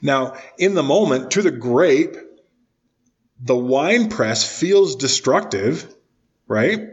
Now, 0.00 0.36
in 0.56 0.74
the 0.74 0.84
moment, 0.84 1.32
to 1.32 1.42
the 1.42 1.50
grape, 1.50 2.16
the 3.40 3.56
wine 3.56 4.08
press 4.08 4.60
feels 4.60 4.94
destructive, 4.94 5.92
right? 6.46 6.90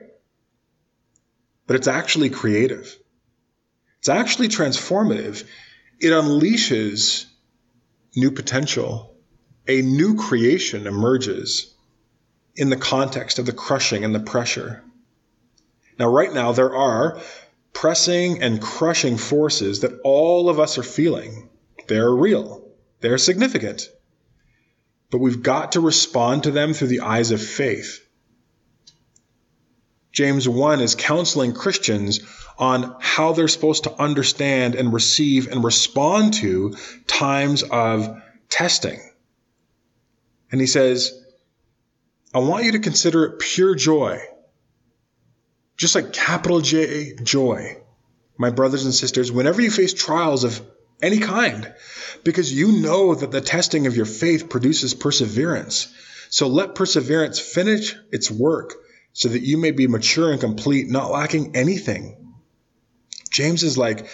But 1.67 1.75
it's 1.75 1.87
actually 1.87 2.31
creative. 2.31 2.97
It's 3.99 4.09
actually 4.09 4.47
transformative. 4.47 5.43
It 5.99 6.09
unleashes 6.09 7.27
new 8.15 8.31
potential 8.31 9.12
a 9.67 9.81
new 9.81 10.15
creation 10.15 10.87
emerges 10.87 11.73
in 12.55 12.69
the 12.69 12.77
context 12.77 13.39
of 13.39 13.45
the 13.45 13.53
crushing 13.53 14.03
and 14.03 14.13
the 14.13 14.19
pressure. 14.19 14.83
Now, 15.97 16.09
right 16.09 16.33
now, 16.33 16.51
there 16.51 16.75
are 16.75 17.19
pressing 17.71 18.41
and 18.41 18.61
crushing 18.61 19.17
forces 19.17 19.81
that 19.81 19.99
all 20.03 20.49
of 20.49 20.59
us 20.59 20.77
are 20.77 20.83
feeling. 20.83 21.49
They're 21.87 22.13
real, 22.13 22.67
they're 23.01 23.17
significant. 23.17 23.89
But 25.09 25.19
we've 25.19 25.43
got 25.43 25.73
to 25.73 25.79
respond 25.79 26.43
to 26.43 26.51
them 26.51 26.73
through 26.73 26.87
the 26.87 27.01
eyes 27.01 27.31
of 27.31 27.41
faith. 27.41 27.99
James 30.11 30.47
1 30.47 30.81
is 30.81 30.95
counseling 30.95 31.53
Christians 31.53 32.19
on 32.57 32.95
how 32.99 33.33
they're 33.33 33.47
supposed 33.47 33.83
to 33.83 34.01
understand 34.01 34.75
and 34.75 34.93
receive 34.93 35.47
and 35.47 35.63
respond 35.63 36.35
to 36.35 36.75
times 37.07 37.63
of 37.63 38.21
testing. 38.49 38.99
And 40.53 40.61
he 40.61 40.67
says, 40.67 41.19
I 42.31 42.37
want 42.37 42.65
you 42.65 42.73
to 42.73 42.79
consider 42.79 43.25
it 43.25 43.39
pure 43.39 43.73
joy. 43.73 44.21
Just 45.77 45.95
like 45.95 46.13
capital 46.13 46.61
J, 46.61 47.15
joy. 47.15 47.77
My 48.37 48.51
brothers 48.51 48.85
and 48.85 48.93
sisters, 48.93 49.31
whenever 49.31 49.63
you 49.63 49.71
face 49.71 49.95
trials 49.95 50.43
of 50.43 50.61
any 51.01 51.17
kind, 51.17 51.73
because 52.23 52.53
you 52.53 52.83
know 52.83 53.15
that 53.15 53.31
the 53.31 53.41
testing 53.41 53.87
of 53.87 53.97
your 53.97 54.05
faith 54.05 54.47
produces 54.47 54.93
perseverance. 54.93 55.91
So 56.29 56.47
let 56.47 56.75
perseverance 56.75 57.39
finish 57.39 57.95
its 58.11 58.29
work 58.29 58.75
so 59.11 59.29
that 59.29 59.41
you 59.41 59.57
may 59.57 59.71
be 59.71 59.87
mature 59.87 60.31
and 60.31 60.39
complete, 60.39 60.87
not 60.87 61.09
lacking 61.09 61.55
anything. 61.55 62.35
James 63.31 63.63
is 63.63 63.75
like 63.75 64.05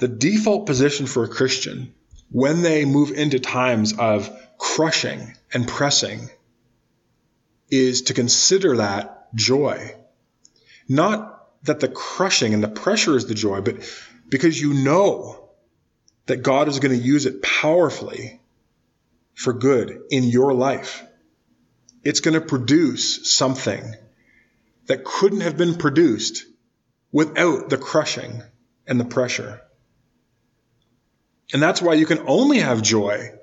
the 0.00 0.08
default 0.08 0.66
position 0.66 1.06
for 1.06 1.24
a 1.24 1.28
Christian 1.28 1.94
when 2.30 2.60
they 2.60 2.84
move 2.84 3.10
into 3.10 3.38
times 3.38 3.94
of 3.98 4.30
crushing 4.58 5.36
and 5.52 5.66
pressing 5.66 6.28
is 7.70 8.02
to 8.02 8.14
consider 8.14 8.78
that 8.78 9.34
joy. 9.34 9.94
Not 10.88 11.46
that 11.64 11.80
the 11.80 11.88
crushing 11.88 12.54
and 12.54 12.62
the 12.62 12.68
pressure 12.68 13.16
is 13.16 13.26
the 13.26 13.34
joy, 13.34 13.60
but 13.60 13.76
because 14.28 14.60
you 14.60 14.74
know 14.74 15.48
that 16.26 16.42
God 16.42 16.68
is 16.68 16.78
going 16.78 16.98
to 16.98 17.04
use 17.04 17.26
it 17.26 17.42
powerfully 17.42 18.40
for 19.34 19.52
good 19.52 20.02
in 20.10 20.24
your 20.24 20.52
life. 20.52 21.04
It's 22.02 22.20
going 22.20 22.34
to 22.34 22.40
produce 22.40 23.32
something 23.32 23.94
that 24.86 25.04
couldn't 25.04 25.40
have 25.40 25.56
been 25.56 25.76
produced 25.76 26.44
without 27.12 27.68
the 27.68 27.78
crushing 27.78 28.42
and 28.86 28.98
the 28.98 29.04
pressure. 29.04 29.60
And 31.52 31.62
that's 31.62 31.80
why 31.80 31.94
you 31.94 32.06
can 32.06 32.24
only 32.26 32.58
have 32.58 32.82
joy 32.82 33.37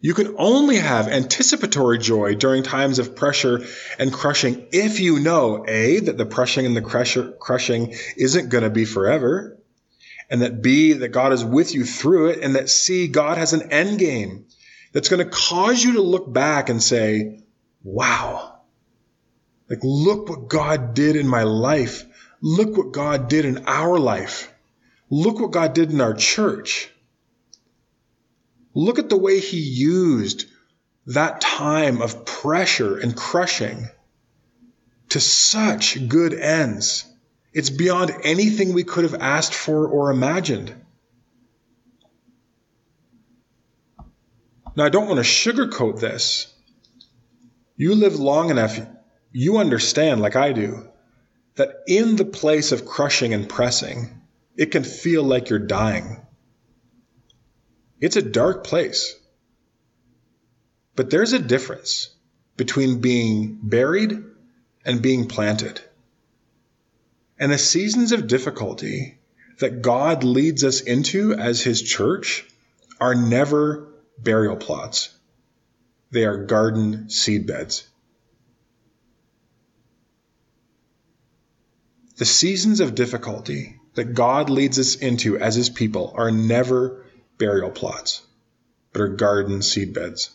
you 0.00 0.14
can 0.14 0.36
only 0.38 0.76
have 0.76 1.08
anticipatory 1.08 1.98
joy 1.98 2.34
during 2.34 2.62
times 2.62 2.98
of 2.98 3.16
pressure 3.16 3.64
and 3.98 4.12
crushing 4.12 4.66
if 4.72 5.00
you 5.00 5.20
know 5.20 5.64
A, 5.66 6.00
that 6.00 6.18
the 6.18 6.26
pressing 6.26 6.66
and 6.66 6.76
the 6.76 6.82
crusher, 6.82 7.32
crushing 7.32 7.94
isn't 8.16 8.50
going 8.50 8.64
to 8.64 8.70
be 8.70 8.84
forever, 8.84 9.58
and 10.28 10.42
that 10.42 10.62
B, 10.62 10.92
that 10.92 11.08
God 11.08 11.32
is 11.32 11.44
with 11.44 11.74
you 11.74 11.84
through 11.84 12.28
it, 12.28 12.40
and 12.42 12.56
that 12.56 12.68
C, 12.68 13.08
God 13.08 13.38
has 13.38 13.52
an 13.52 13.72
end 13.72 13.98
game 13.98 14.46
that's 14.92 15.08
going 15.08 15.24
to 15.24 15.30
cause 15.30 15.82
you 15.82 15.94
to 15.94 16.02
look 16.02 16.30
back 16.32 16.68
and 16.68 16.82
say, 16.82 17.40
wow, 17.82 18.60
like 19.68 19.80
look 19.82 20.28
what 20.28 20.48
God 20.48 20.94
did 20.94 21.16
in 21.16 21.26
my 21.26 21.42
life. 21.42 22.04
Look 22.40 22.76
what 22.76 22.92
God 22.92 23.28
did 23.28 23.44
in 23.44 23.64
our 23.66 23.98
life. 23.98 24.52
Look 25.10 25.40
what 25.40 25.52
God 25.52 25.74
did 25.74 25.90
in 25.90 26.00
our 26.00 26.14
church. 26.14 26.90
Look 28.76 28.98
at 28.98 29.08
the 29.08 29.16
way 29.16 29.40
he 29.40 29.58
used 29.58 30.44
that 31.06 31.40
time 31.40 32.02
of 32.02 32.26
pressure 32.26 32.98
and 32.98 33.16
crushing 33.16 33.88
to 35.08 35.18
such 35.18 36.06
good 36.08 36.34
ends. 36.34 37.06
It's 37.54 37.70
beyond 37.70 38.12
anything 38.22 38.74
we 38.74 38.84
could 38.84 39.04
have 39.04 39.14
asked 39.14 39.54
for 39.54 39.88
or 39.88 40.10
imagined. 40.10 40.74
Now, 44.76 44.84
I 44.84 44.90
don't 44.90 45.08
want 45.08 45.24
to 45.24 45.30
sugarcoat 45.30 45.98
this. 45.98 46.52
You 47.78 47.94
live 47.94 48.16
long 48.16 48.50
enough, 48.50 48.78
you 49.32 49.56
understand, 49.56 50.20
like 50.20 50.36
I 50.36 50.52
do, 50.52 50.86
that 51.54 51.76
in 51.86 52.16
the 52.16 52.26
place 52.26 52.72
of 52.72 52.84
crushing 52.84 53.32
and 53.32 53.48
pressing, 53.48 54.20
it 54.54 54.66
can 54.66 54.84
feel 54.84 55.22
like 55.22 55.48
you're 55.48 55.58
dying. 55.60 56.25
It's 58.00 58.16
a 58.16 58.22
dark 58.22 58.64
place. 58.64 59.14
But 60.94 61.10
there's 61.10 61.32
a 61.32 61.38
difference 61.38 62.10
between 62.56 63.00
being 63.00 63.58
buried 63.62 64.22
and 64.84 65.02
being 65.02 65.28
planted. 65.28 65.80
And 67.38 67.52
the 67.52 67.58
seasons 67.58 68.12
of 68.12 68.26
difficulty 68.26 69.18
that 69.58 69.82
God 69.82 70.24
leads 70.24 70.64
us 70.64 70.80
into 70.80 71.34
as 71.34 71.62
His 71.62 71.82
church 71.82 72.46
are 73.00 73.14
never 73.14 73.88
burial 74.18 74.56
plots. 74.56 75.14
They 76.10 76.24
are 76.24 76.44
garden 76.44 77.06
seedbeds. 77.08 77.84
The 82.16 82.24
seasons 82.24 82.80
of 82.80 82.94
difficulty 82.94 83.78
that 83.94 84.14
God 84.14 84.48
leads 84.48 84.78
us 84.78 84.94
into 84.94 85.38
as 85.38 85.54
His 85.54 85.68
people 85.68 86.14
are 86.16 86.30
never 86.30 87.05
burial 87.38 87.70
plots, 87.70 88.22
but 88.92 89.02
are 89.02 89.08
garden 89.08 89.60
seedbeds. 89.60 90.30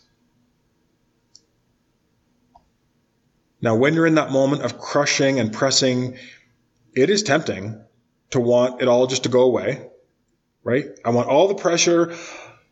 Now, 3.60 3.76
when 3.76 3.94
you're 3.94 4.06
in 4.06 4.16
that 4.16 4.32
moment 4.32 4.62
of 4.62 4.78
crushing 4.78 5.38
and 5.38 5.52
pressing, 5.52 6.16
it 6.94 7.10
is 7.10 7.22
tempting 7.22 7.80
to 8.30 8.40
want 8.40 8.82
it 8.82 8.88
all 8.88 9.06
just 9.06 9.22
to 9.22 9.28
go 9.28 9.42
away, 9.42 9.86
right? 10.64 10.86
I 11.04 11.10
want 11.10 11.28
all 11.28 11.48
the 11.48 11.54
pressure, 11.54 12.14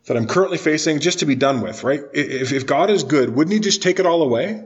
that 0.06 0.16
I'm 0.16 0.26
currently 0.26 0.58
facing 0.58 1.00
just 1.00 1.20
to 1.20 1.26
be 1.26 1.34
done 1.34 1.60
with, 1.60 1.84
right? 1.84 2.00
If, 2.12 2.52
if 2.52 2.66
God 2.66 2.90
is 2.90 3.04
good, 3.04 3.30
wouldn't 3.30 3.52
he 3.52 3.60
just 3.60 3.82
take 3.82 4.00
it 4.00 4.06
all 4.06 4.22
away? 4.22 4.64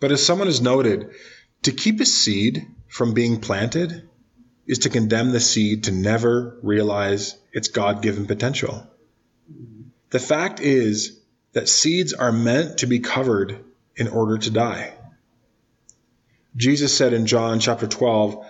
But 0.00 0.12
as 0.12 0.24
someone 0.24 0.48
has 0.48 0.60
noted, 0.60 1.10
to 1.62 1.72
keep 1.72 2.00
a 2.00 2.06
seed 2.06 2.66
from 2.88 3.14
being 3.14 3.40
planted 3.40 4.08
is 4.66 4.80
to 4.80 4.90
condemn 4.90 5.30
the 5.30 5.40
seed 5.40 5.84
to 5.84 5.92
never 5.92 6.58
realize 6.62 7.36
its 7.52 7.68
God 7.68 8.02
given 8.02 8.26
potential. 8.26 8.86
The 10.10 10.18
fact 10.18 10.60
is 10.60 11.18
that 11.52 11.68
seeds 11.68 12.12
are 12.12 12.32
meant 12.32 12.78
to 12.78 12.86
be 12.86 13.00
covered 13.00 13.64
in 13.96 14.08
order 14.08 14.38
to 14.38 14.50
die. 14.50 14.94
Jesus 16.56 16.96
said 16.96 17.12
in 17.12 17.26
John 17.26 17.60
chapter 17.60 17.86
12, 17.86 18.44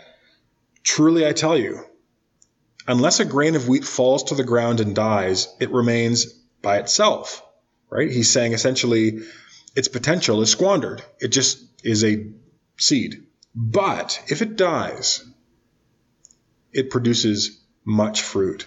Truly 0.83 1.27
I 1.27 1.33
tell 1.33 1.59
you, 1.59 1.85
unless 2.87 3.21
a 3.21 3.25
grain 3.25 3.57
of 3.57 3.69
wheat 3.69 3.85
falls 3.85 4.25
to 4.25 4.35
the 4.35 4.45
ground 4.45 4.81
and 4.81 4.95
dies, 4.95 5.49
it 5.61 5.73
remains 5.73 6.27
by 6.63 6.79
itself. 6.79 7.43
Right? 7.91 8.11
He's 8.11 8.31
saying 8.31 8.53
essentially 8.53 9.21
its 9.75 9.89
potential 9.89 10.43
is 10.43 10.51
squandered. 10.51 11.03
It 11.21 11.29
just 11.29 11.63
is 11.85 12.05
a 12.05 12.27
seed. 12.79 13.27
But 13.55 14.23
if 14.29 14.43
it 14.43 14.57
dies, 14.57 15.25
it 16.77 16.91
produces 16.91 17.59
much 17.87 18.21
fruit. 18.21 18.67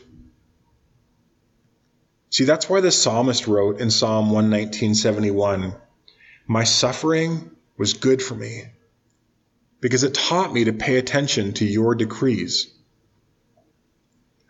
See, 2.32 2.44
that's 2.44 2.68
why 2.68 2.82
the 2.82 2.92
psalmist 2.92 3.48
wrote 3.48 3.80
in 3.80 3.92
Psalm 3.92 4.32
119:71, 4.32 5.76
"My 6.48 6.64
suffering 6.64 7.52
was 7.78 7.94
good 7.94 8.24
for 8.24 8.34
me, 8.34 8.66
because 9.80 10.04
it 10.04 10.16
taught 10.16 10.52
me 10.52 10.64
to 10.64 10.74
pay 10.74 10.98
attention 10.98 11.54
to 11.54 11.66
your 11.66 11.94
decrees." 11.94 12.68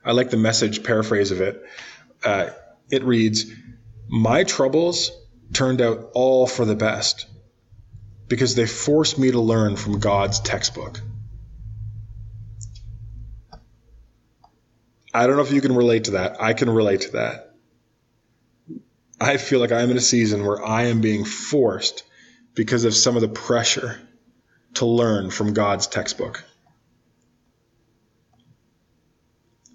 I 0.05 0.13
like 0.13 0.29
the 0.29 0.37
message 0.37 0.83
paraphrase 0.83 1.31
of 1.31 1.41
it. 1.41 1.61
Uh, 2.23 2.51
it 2.89 3.03
reads, 3.03 3.45
"My 4.07 4.45
troubles 4.45 5.11
turned 5.51 5.81
out 5.81 6.11
all 6.13 6.47
for 6.47 6.63
the 6.63 6.75
best, 6.75 7.25
because 8.29 8.55
they 8.55 8.65
forced 8.65 9.19
me 9.19 9.31
to 9.31 9.41
learn 9.41 9.75
from 9.75 9.99
God's 9.99 10.39
textbook." 10.39 11.01
I 15.13 15.25
don't 15.25 15.35
know 15.35 15.41
if 15.41 15.51
you 15.51 15.61
can 15.61 15.75
relate 15.75 16.05
to 16.05 16.11
that. 16.11 16.41
I 16.41 16.53
can 16.53 16.69
relate 16.69 17.01
to 17.01 17.11
that. 17.13 17.55
I 19.19 19.37
feel 19.37 19.59
like 19.59 19.71
I'm 19.71 19.91
in 19.91 19.97
a 19.97 20.01
season 20.01 20.45
where 20.45 20.63
I 20.63 20.83
am 20.83 21.01
being 21.01 21.25
forced 21.25 22.03
because 22.53 22.85
of 22.85 22.93
some 22.93 23.15
of 23.15 23.21
the 23.21 23.27
pressure 23.27 23.99
to 24.75 24.85
learn 24.85 25.29
from 25.29 25.53
God's 25.53 25.87
textbook. 25.87 26.43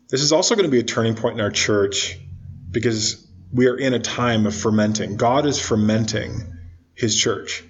This 0.08 0.22
is 0.22 0.32
also 0.32 0.54
going 0.54 0.66
to 0.66 0.70
be 0.70 0.78
a 0.78 0.84
turning 0.84 1.14
point 1.14 1.38
in 1.38 1.44
our 1.44 1.50
church 1.50 2.18
because 2.70 3.26
we 3.52 3.66
are 3.66 3.76
in 3.76 3.94
a 3.94 3.98
time 3.98 4.46
of 4.46 4.54
fermenting. 4.54 5.16
God 5.16 5.46
is 5.46 5.60
fermenting 5.60 6.56
his 6.94 7.18
church. 7.18 7.64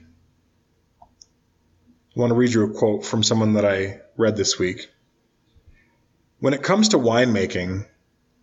I 1.03 2.21
want 2.21 2.31
to 2.31 2.35
read 2.35 2.53
you 2.53 2.65
a 2.65 2.75
quote 2.75 3.05
from 3.05 3.23
someone 3.23 3.55
that 3.55 3.65
I 3.65 4.01
read 4.17 4.37
this 4.37 4.59
week. 4.59 4.89
When 6.39 6.55
it 6.55 6.63
comes 6.63 6.89
to 6.91 6.99
winemaking, 6.99 7.87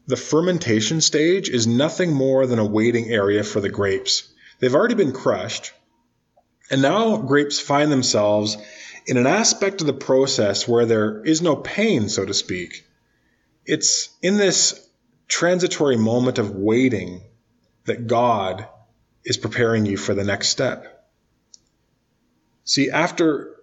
the 0.08 0.15
fermentation 0.15 1.01
stage 1.01 1.49
is 1.49 1.67
nothing 1.67 2.13
more 2.13 2.47
than 2.47 2.60
a 2.60 2.65
waiting 2.65 3.10
area 3.10 3.43
for 3.43 3.60
the 3.60 3.69
grapes. 3.69 4.27
They've 4.60 4.73
already 4.73 4.95
been 4.95 5.12
crushed, 5.12 5.73
and 6.69 6.82
now 6.82 7.17
grapes 7.17 7.60
find 7.60 7.91
themselves 7.91 8.58
in 9.06 9.17
an 9.17 9.27
aspect 9.27 9.82
of 9.82 9.88
the 9.88 9.93
process 9.93 10.67
where 10.67 10.86
there 10.86 11.23
is 11.23 11.41
no 11.41 11.56
pain, 11.56 12.10
so 12.10 12.25
to 12.25 12.34
speak. 12.34 12.86
It's 13.65 14.10
in 14.21 14.38
this 14.38 14.88
transitory 15.27 15.97
moment 15.97 16.38
of 16.38 16.56
waiting 16.56 17.21
that 17.86 18.08
God 18.08 18.67
is 19.23 19.38
preparing 19.38 19.86
you 19.86 19.97
for 19.97 20.13
the 20.13 20.23
next 20.23 20.49
step. 20.49 21.10
See, 22.63 22.89
after 22.89 23.56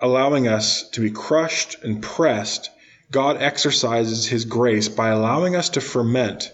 allowing 0.00 0.48
us 0.48 0.88
to 0.90 1.00
be 1.00 1.10
crushed 1.10 1.82
and 1.82 2.02
pressed, 2.02 2.70
God 3.12 3.36
exercises 3.42 4.26
his 4.26 4.46
grace 4.46 4.88
by 4.88 5.10
allowing 5.10 5.54
us 5.54 5.68
to 5.70 5.82
ferment 5.82 6.50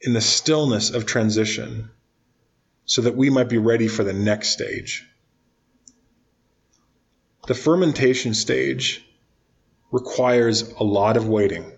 in 0.00 0.12
the 0.12 0.20
stillness 0.20 0.90
of 0.90 1.04
transition 1.04 1.90
so 2.84 3.02
that 3.02 3.16
we 3.16 3.28
might 3.28 3.48
be 3.48 3.58
ready 3.58 3.88
for 3.88 4.04
the 4.04 4.12
next 4.12 4.50
stage. 4.50 5.04
The 7.48 7.56
fermentation 7.56 8.34
stage 8.34 9.04
requires 9.90 10.62
a 10.62 10.84
lot 10.84 11.16
of 11.16 11.28
waiting. 11.28 11.72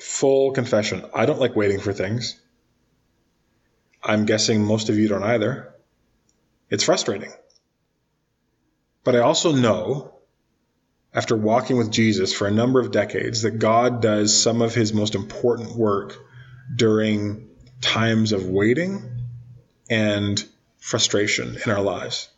Full 0.00 0.52
confession, 0.52 1.04
I 1.12 1.26
don't 1.26 1.40
like 1.40 1.56
waiting 1.56 1.80
for 1.80 1.92
things. 1.92 2.40
I'm 4.04 4.24
guessing 4.24 4.64
most 4.64 4.88
of 4.88 4.96
you 4.96 5.08
don't 5.08 5.24
either. 5.24 5.74
It's 6.70 6.84
frustrating. 6.84 7.32
But 9.02 9.16
I 9.16 9.20
also 9.20 9.50
know 9.50 10.15
after 11.16 11.34
walking 11.34 11.78
with 11.78 11.90
Jesus 11.90 12.34
for 12.34 12.46
a 12.46 12.50
number 12.50 12.78
of 12.78 12.92
decades 12.92 13.42
that 13.42 13.52
God 13.52 14.02
does 14.02 14.40
some 14.40 14.60
of 14.60 14.74
his 14.74 14.92
most 14.92 15.14
important 15.14 15.74
work 15.74 16.14
during 16.76 17.48
times 17.80 18.32
of 18.32 18.46
waiting 18.46 19.02
and 19.88 20.44
frustration 20.78 21.56
in 21.64 21.72
our 21.72 21.80
lives. 21.80 22.28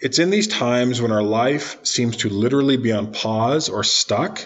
It's 0.00 0.18
in 0.18 0.30
these 0.30 0.48
times 0.48 1.00
when 1.00 1.12
our 1.12 1.22
life 1.22 1.86
seems 1.86 2.16
to 2.18 2.28
literally 2.28 2.76
be 2.76 2.92
on 2.92 3.12
pause 3.12 3.68
or 3.68 3.84
stuck 3.84 4.44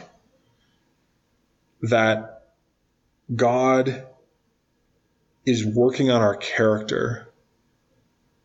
that 1.82 2.42
God 3.34 4.06
is 5.46 5.64
working 5.64 6.10
on 6.10 6.20
our 6.20 6.36
character 6.36 7.32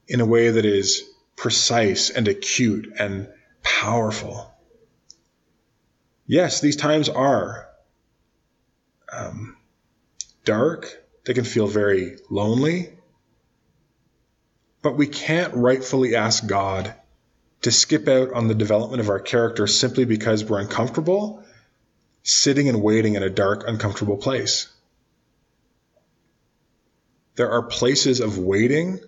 in 0.08 0.22
a 0.22 0.26
way 0.26 0.50
that 0.50 0.66
is 0.66 1.04
precise 1.36 2.10
and 2.10 2.28
acute 2.28 2.94
and 2.98 3.28
powerful. 3.64 4.52
Yes, 6.28 6.62
these 6.62 6.76
times 6.76 7.10
are 7.10 7.68
um, 9.12 9.58
dark. 10.44 11.04
They 11.26 11.34
can 11.34 11.44
feel 11.44 11.68
very 11.68 12.18
lonely. 12.30 12.92
But 14.82 14.98
we 14.98 15.08
can't 15.08 15.54
rightfully 15.56 16.16
ask 16.16 16.46
God 16.46 16.94
to 17.64 17.72
skip 17.72 18.08
out 18.08 18.34
on 18.34 18.48
the 18.48 18.56
development 18.56 19.02
of 19.02 19.10
our 19.10 19.20
character 19.20 19.66
simply 19.66 20.06
because 20.06 20.46
we're 20.46 20.60
uncomfortable 20.60 21.44
sitting 22.26 22.68
and 22.70 22.82
waiting 22.82 23.14
in 23.14 23.24
a 23.24 23.30
dark, 23.30 23.64
uncomfortable 23.68 24.18
place. 24.18 24.68
There 27.36 27.52
are 27.52 27.62
places 27.62 28.20
of 28.20 28.40
waiting 28.40 29.00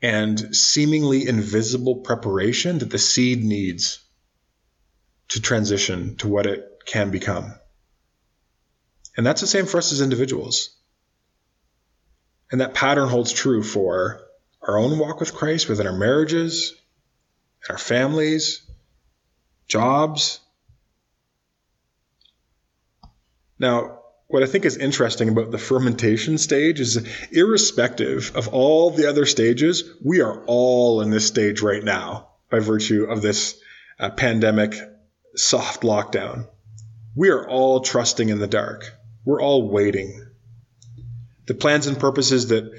and 0.00 0.54
seemingly 0.54 1.26
invisible 1.26 1.96
preparation 1.96 2.78
that 2.78 2.90
the 2.90 2.98
seed 2.98 3.42
needs 3.42 4.00
to 5.28 5.40
transition 5.40 6.16
to 6.16 6.28
what 6.28 6.46
it 6.46 6.64
can 6.86 7.10
become. 7.10 7.54
And 9.16 9.26
that's 9.26 9.40
the 9.40 9.46
same 9.46 9.66
for 9.66 9.78
us 9.78 9.92
as 9.92 10.00
individuals. 10.00 10.76
And 12.50 12.60
that 12.60 12.74
pattern 12.74 13.08
holds 13.08 13.32
true 13.32 13.62
for 13.62 14.22
our 14.62 14.78
own 14.78 14.98
walk 14.98 15.20
with 15.20 15.34
Christ 15.34 15.68
within 15.68 15.86
our 15.86 15.96
marriages, 15.96 16.74
our 17.68 17.78
families, 17.78 18.62
jobs. 19.66 20.40
Now, 23.58 23.97
what 24.28 24.42
I 24.42 24.46
think 24.46 24.66
is 24.66 24.76
interesting 24.76 25.30
about 25.30 25.50
the 25.50 25.58
fermentation 25.58 26.36
stage 26.36 26.80
is 26.80 27.08
irrespective 27.32 28.32
of 28.36 28.48
all 28.48 28.90
the 28.90 29.08
other 29.08 29.24
stages, 29.24 29.84
we 30.04 30.20
are 30.20 30.44
all 30.44 31.00
in 31.00 31.10
this 31.10 31.26
stage 31.26 31.62
right 31.62 31.82
now 31.82 32.28
by 32.50 32.58
virtue 32.58 33.04
of 33.04 33.22
this 33.22 33.58
uh, 33.98 34.10
pandemic 34.10 34.74
soft 35.34 35.82
lockdown. 35.82 36.46
We 37.16 37.30
are 37.30 37.48
all 37.48 37.80
trusting 37.80 38.28
in 38.28 38.38
the 38.38 38.46
dark. 38.46 38.92
We're 39.24 39.40
all 39.40 39.70
waiting. 39.70 40.26
The 41.46 41.54
plans 41.54 41.86
and 41.86 41.98
purposes 41.98 42.48
that 42.48 42.70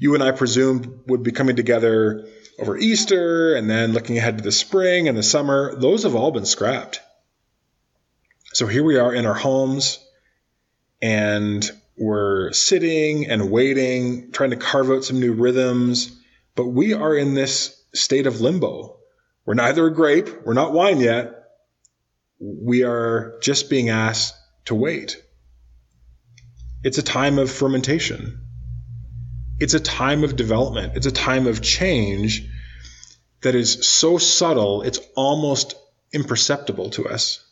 you 0.00 0.14
and 0.14 0.22
I 0.22 0.32
presumed 0.32 1.00
would 1.06 1.22
be 1.22 1.32
coming 1.32 1.56
together 1.56 2.28
over 2.58 2.76
Easter 2.76 3.54
and 3.54 3.70
then 3.70 3.94
looking 3.94 4.18
ahead 4.18 4.36
to 4.36 4.44
the 4.44 4.52
spring 4.52 5.08
and 5.08 5.16
the 5.16 5.22
summer, 5.22 5.74
those 5.76 6.02
have 6.02 6.14
all 6.14 6.30
been 6.30 6.44
scrapped. 6.44 7.00
So 8.52 8.66
here 8.66 8.84
we 8.84 8.98
are 8.98 9.14
in 9.14 9.24
our 9.24 9.34
homes 9.34 9.98
and 11.02 11.68
we're 11.96 12.52
sitting 12.52 13.26
and 13.26 13.50
waiting, 13.50 14.32
trying 14.32 14.50
to 14.50 14.56
carve 14.56 14.90
out 14.90 15.04
some 15.04 15.20
new 15.20 15.32
rhythms. 15.32 16.18
But 16.54 16.66
we 16.66 16.94
are 16.94 17.14
in 17.14 17.34
this 17.34 17.78
state 17.94 18.26
of 18.26 18.40
limbo. 18.40 18.96
We're 19.44 19.54
neither 19.54 19.86
a 19.86 19.94
grape, 19.94 20.44
we're 20.44 20.54
not 20.54 20.72
wine 20.72 21.00
yet. 21.00 21.34
We 22.38 22.84
are 22.84 23.38
just 23.42 23.68
being 23.68 23.90
asked 23.90 24.34
to 24.66 24.74
wait. 24.74 25.22
It's 26.82 26.98
a 26.98 27.02
time 27.02 27.38
of 27.38 27.50
fermentation. 27.50 28.46
It's 29.58 29.74
a 29.74 29.80
time 29.80 30.24
of 30.24 30.36
development. 30.36 30.96
It's 30.96 31.06
a 31.06 31.12
time 31.12 31.46
of 31.46 31.60
change 31.60 32.48
that 33.42 33.54
is 33.54 33.86
so 33.86 34.18
subtle, 34.18 34.82
it's 34.82 35.00
almost 35.14 35.74
imperceptible 36.12 36.90
to 36.90 37.08
us. 37.08 37.44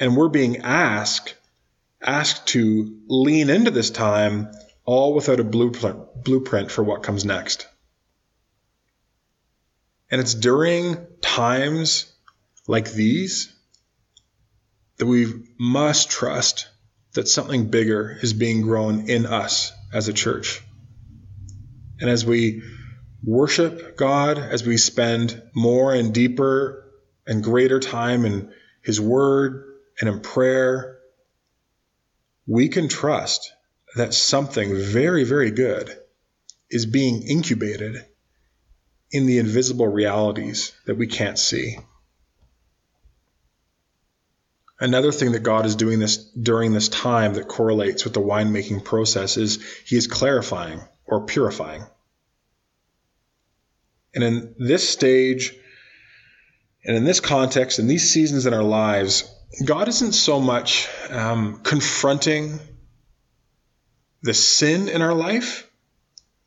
And 0.00 0.16
we're 0.16 0.28
being 0.28 0.58
asked 0.58 1.34
asked 2.04 2.48
to 2.48 3.00
lean 3.08 3.50
into 3.50 3.70
this 3.70 3.90
time 3.90 4.50
all 4.84 5.14
without 5.14 5.40
a 5.40 5.44
blueprint 5.44 6.22
blueprint 6.22 6.70
for 6.70 6.82
what 6.82 7.02
comes 7.02 7.24
next. 7.24 7.66
And 10.10 10.20
it's 10.20 10.34
during 10.34 11.06
times 11.20 12.12
like 12.66 12.92
these 12.92 13.52
that 14.98 15.06
we 15.06 15.26
must 15.58 16.10
trust 16.10 16.68
that 17.14 17.28
something 17.28 17.68
bigger 17.68 18.16
is 18.22 18.32
being 18.32 18.62
grown 18.62 19.08
in 19.08 19.26
us 19.26 19.72
as 19.92 20.08
a 20.08 20.12
church. 20.12 20.62
And 22.00 22.10
as 22.10 22.24
we 22.24 22.62
worship 23.22 23.96
God, 23.96 24.38
as 24.38 24.66
we 24.66 24.76
spend 24.76 25.42
more 25.54 25.94
and 25.94 26.12
deeper 26.12 26.92
and 27.26 27.42
greater 27.42 27.80
time 27.80 28.24
in 28.24 28.52
His 28.82 29.00
Word 29.00 29.64
and 30.00 30.08
in 30.08 30.20
prayer, 30.20 30.93
we 32.46 32.68
can 32.68 32.88
trust 32.88 33.52
that 33.96 34.14
something 34.14 34.76
very, 34.76 35.24
very 35.24 35.50
good 35.50 35.96
is 36.70 36.86
being 36.86 37.22
incubated 37.22 38.04
in 39.10 39.26
the 39.26 39.38
invisible 39.38 39.86
realities 39.86 40.72
that 40.86 40.96
we 40.96 41.06
can't 41.06 41.38
see. 41.38 41.76
Another 44.80 45.12
thing 45.12 45.32
that 45.32 45.44
God 45.44 45.66
is 45.66 45.76
doing 45.76 46.00
this 46.00 46.16
during 46.16 46.72
this 46.72 46.88
time 46.88 47.34
that 47.34 47.46
correlates 47.46 48.04
with 48.04 48.12
the 48.12 48.20
winemaking 48.20 48.84
process 48.84 49.36
is 49.36 49.64
he 49.86 49.96
is 49.96 50.08
clarifying 50.08 50.80
or 51.06 51.26
purifying. 51.26 51.84
And 54.14 54.24
in 54.24 54.54
this 54.58 54.88
stage 54.88 55.54
and 56.84 56.96
in 56.96 57.04
this 57.04 57.20
context, 57.20 57.78
in 57.78 57.86
these 57.86 58.12
seasons 58.12 58.46
in 58.46 58.52
our 58.52 58.62
lives, 58.62 59.32
God 59.64 59.88
isn't 59.88 60.12
so 60.12 60.40
much 60.40 60.88
um, 61.10 61.60
confronting 61.62 62.58
the 64.22 64.34
sin 64.34 64.88
in 64.88 65.02
our 65.02 65.14
life. 65.14 65.70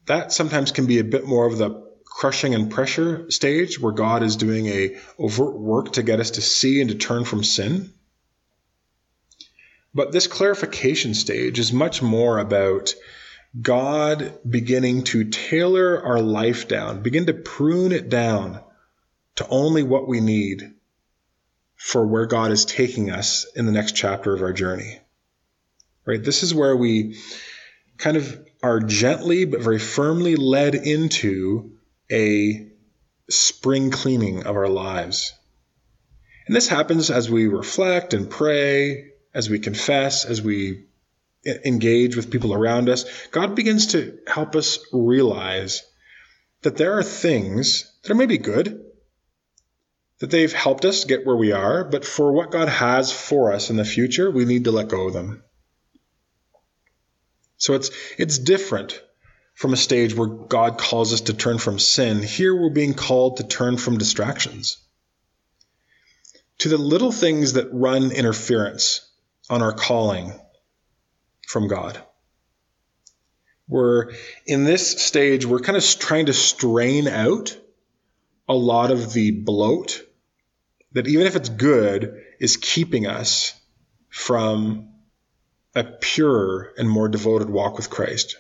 That 0.08 0.32
sometimes 0.34 0.72
can 0.72 0.88
be 0.88 1.00
a 1.00 1.04
bit 1.04 1.26
more 1.26 1.46
of 1.46 1.58
the 1.58 1.88
crushing 2.06 2.56
and 2.56 2.72
pressure 2.72 3.30
stage 3.30 3.80
where 3.80 3.94
God 3.94 4.24
is 4.24 4.36
doing 4.36 4.68
a 4.68 4.98
overt 5.20 5.58
work 5.58 5.94
to 5.94 6.04
get 6.04 6.20
us 6.20 6.32
to 6.32 6.42
see 6.42 6.82
and 6.82 6.90
to 6.90 6.96
turn 6.96 7.26
from 7.26 7.44
sin. 7.44 7.94
But 9.94 10.12
this 10.12 10.28
clarification 10.28 11.14
stage 11.14 11.60
is 11.60 11.72
much 11.72 12.02
more 12.02 12.40
about 12.40 12.94
God 13.60 14.40
beginning 14.48 15.04
to 15.06 15.26
tailor 15.26 16.04
our 16.04 16.22
life 16.22 16.68
down, 16.68 17.02
begin 17.02 17.28
to 17.28 17.34
prune 17.34 17.92
it 17.92 18.10
down 18.10 18.62
to 19.36 19.48
only 19.50 19.84
what 19.84 20.08
we 20.08 20.20
need 20.20 20.74
for 21.78 22.06
where 22.06 22.26
God 22.26 22.52
is 22.52 22.66
taking 22.66 23.12
us 23.12 23.46
in 23.56 23.66
the 23.66 23.72
next 23.72 23.96
chapter 23.96 24.34
of 24.34 24.42
our 24.42 24.54
journey. 24.54 25.00
Right? 26.06 26.24
This 26.24 26.44
is 26.44 26.54
where 26.54 26.76
we 26.76 27.18
kind 27.98 28.18
of 28.18 28.46
are 28.64 28.80
gently 28.80 29.46
but 29.46 29.62
very 29.62 29.80
firmly 29.80 30.36
led 30.36 30.76
into 30.76 31.78
a 32.12 32.70
spring 33.30 33.92
cleaning 33.92 34.46
of 34.46 34.56
our 34.56 34.68
lives. 34.68 35.34
And 36.48 36.56
this 36.56 36.68
happens 36.68 37.12
as 37.12 37.30
we 37.30 37.48
reflect 37.48 38.14
and 38.14 38.30
pray 38.30 39.12
as 39.34 39.50
we 39.50 39.60
confess, 39.60 40.26
as 40.26 40.42
we 40.42 40.86
engage 41.46 42.16
with 42.16 42.32
people 42.32 42.54
around 42.54 42.90
us, 42.90 43.06
God 43.28 43.56
begins 43.56 43.88
to 43.88 44.18
help 44.28 44.56
us 44.56 44.80
realize 44.92 45.84
that 46.62 46.78
there 46.78 46.98
are 46.98 47.04
things 47.04 47.92
that 48.02 48.12
are 48.12 48.16
maybe 48.16 48.38
good, 48.38 48.87
that 50.20 50.32
they've 50.32 50.54
helped 50.54 50.86
us 50.86 51.06
get 51.06 51.26
where 51.26 51.36
we 51.36 51.52
are, 51.52 51.84
but 51.84 52.06
for 52.06 52.32
what 52.32 52.52
God 52.52 52.70
has 52.70 53.12
for 53.12 53.54
us 53.54 53.70
in 53.70 53.76
the 53.76 53.86
future, 53.86 54.32
we 54.32 54.46
need 54.46 54.64
to 54.64 54.72
let 54.72 54.88
go 54.88 55.08
of 55.08 55.14
them. 55.14 55.44
So 57.58 57.74
it's 57.74 57.92
it's 58.18 58.38
different 58.38 59.02
from 59.54 59.74
a 59.74 59.78
stage 59.78 60.16
where 60.16 60.28
God 60.28 60.78
calls 60.78 61.14
us 61.14 61.22
to 61.22 61.34
turn 61.34 61.58
from 61.58 61.80
sin. 61.80 62.22
Here 62.22 62.56
we're 62.56 62.70
being 62.70 62.94
called 62.94 63.38
to 63.38 63.44
turn 63.44 63.78
from 63.78 63.98
distractions. 63.98 64.78
To 66.60 66.70
the 66.70 66.78
little 66.78 67.12
things 67.12 67.54
that 67.54 67.70
run 67.72 68.12
interference 68.12 69.08
on 69.50 69.62
our 69.62 69.74
calling 69.74 70.34
from 71.48 71.68
God. 71.68 72.00
We're 73.68 74.12
in 74.46 74.64
this 74.64 75.02
stage, 75.02 75.46
we're 75.46 75.60
kind 75.60 75.78
of 75.78 75.84
trying 75.84 76.28
to 76.28 76.34
strain 76.34 77.08
out 77.08 77.58
a 78.48 78.56
lot 78.56 78.92
of 78.92 79.14
the 79.14 79.32
bloat 79.32 80.07
that, 80.98 81.08
even 81.08 81.28
if 81.28 81.36
it's 81.36 81.50
good, 81.50 82.24
is 82.40 82.58
keeping 82.58 83.08
us 83.08 83.54
from 84.10 84.90
a 85.76 85.84
purer 85.84 86.74
and 86.78 86.90
more 86.90 87.08
devoted 87.08 87.50
walk 87.50 87.78
with 87.78 87.90
Christ. 87.90 88.38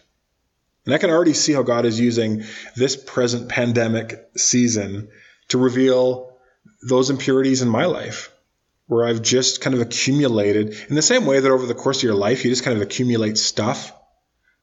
And 0.85 0.93
I 0.93 0.97
can 0.97 1.09
already 1.09 1.33
see 1.33 1.53
how 1.53 1.63
God 1.63 1.85
is 1.85 1.99
using 1.99 2.43
this 2.75 2.95
present 2.95 3.49
pandemic 3.49 4.29
season 4.37 5.09
to 5.49 5.57
reveal 5.57 6.37
those 6.81 7.09
impurities 7.09 7.61
in 7.61 7.69
my 7.69 7.85
life 7.85 8.31
where 8.87 9.05
I've 9.05 9.21
just 9.21 9.59
kind 9.61 9.75
of 9.75 9.81
accumulated 9.81 10.75
in 10.89 10.95
the 10.95 11.01
same 11.01 11.25
way 11.25 11.39
that 11.39 11.51
over 11.51 11.65
the 11.65 11.75
course 11.75 11.97
of 11.97 12.03
your 12.03 12.15
life, 12.15 12.43
you 12.43 12.51
just 12.51 12.63
kind 12.63 12.75
of 12.75 12.81
accumulate 12.81 13.37
stuff, 13.37 13.91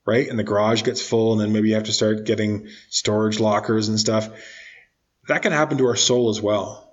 right? 0.07 0.28
And 0.28 0.38
the 0.38 0.44
garage 0.44 0.83
gets 0.83 1.07
full, 1.07 1.33
and 1.33 1.40
then 1.40 1.52
maybe 1.52 1.68
you 1.68 1.74
have 1.74 1.85
to 1.85 1.92
start 1.92 2.24
getting 2.24 2.68
storage 2.88 3.38
lockers 3.38 3.88
and 3.88 4.00
stuff. 4.00 4.28
That 5.28 5.42
can 5.42 5.52
happen 5.52 5.78
to 5.78 5.87
our 5.87 5.96
soul 5.96 6.30
as 6.30 6.40
well. 6.40 6.83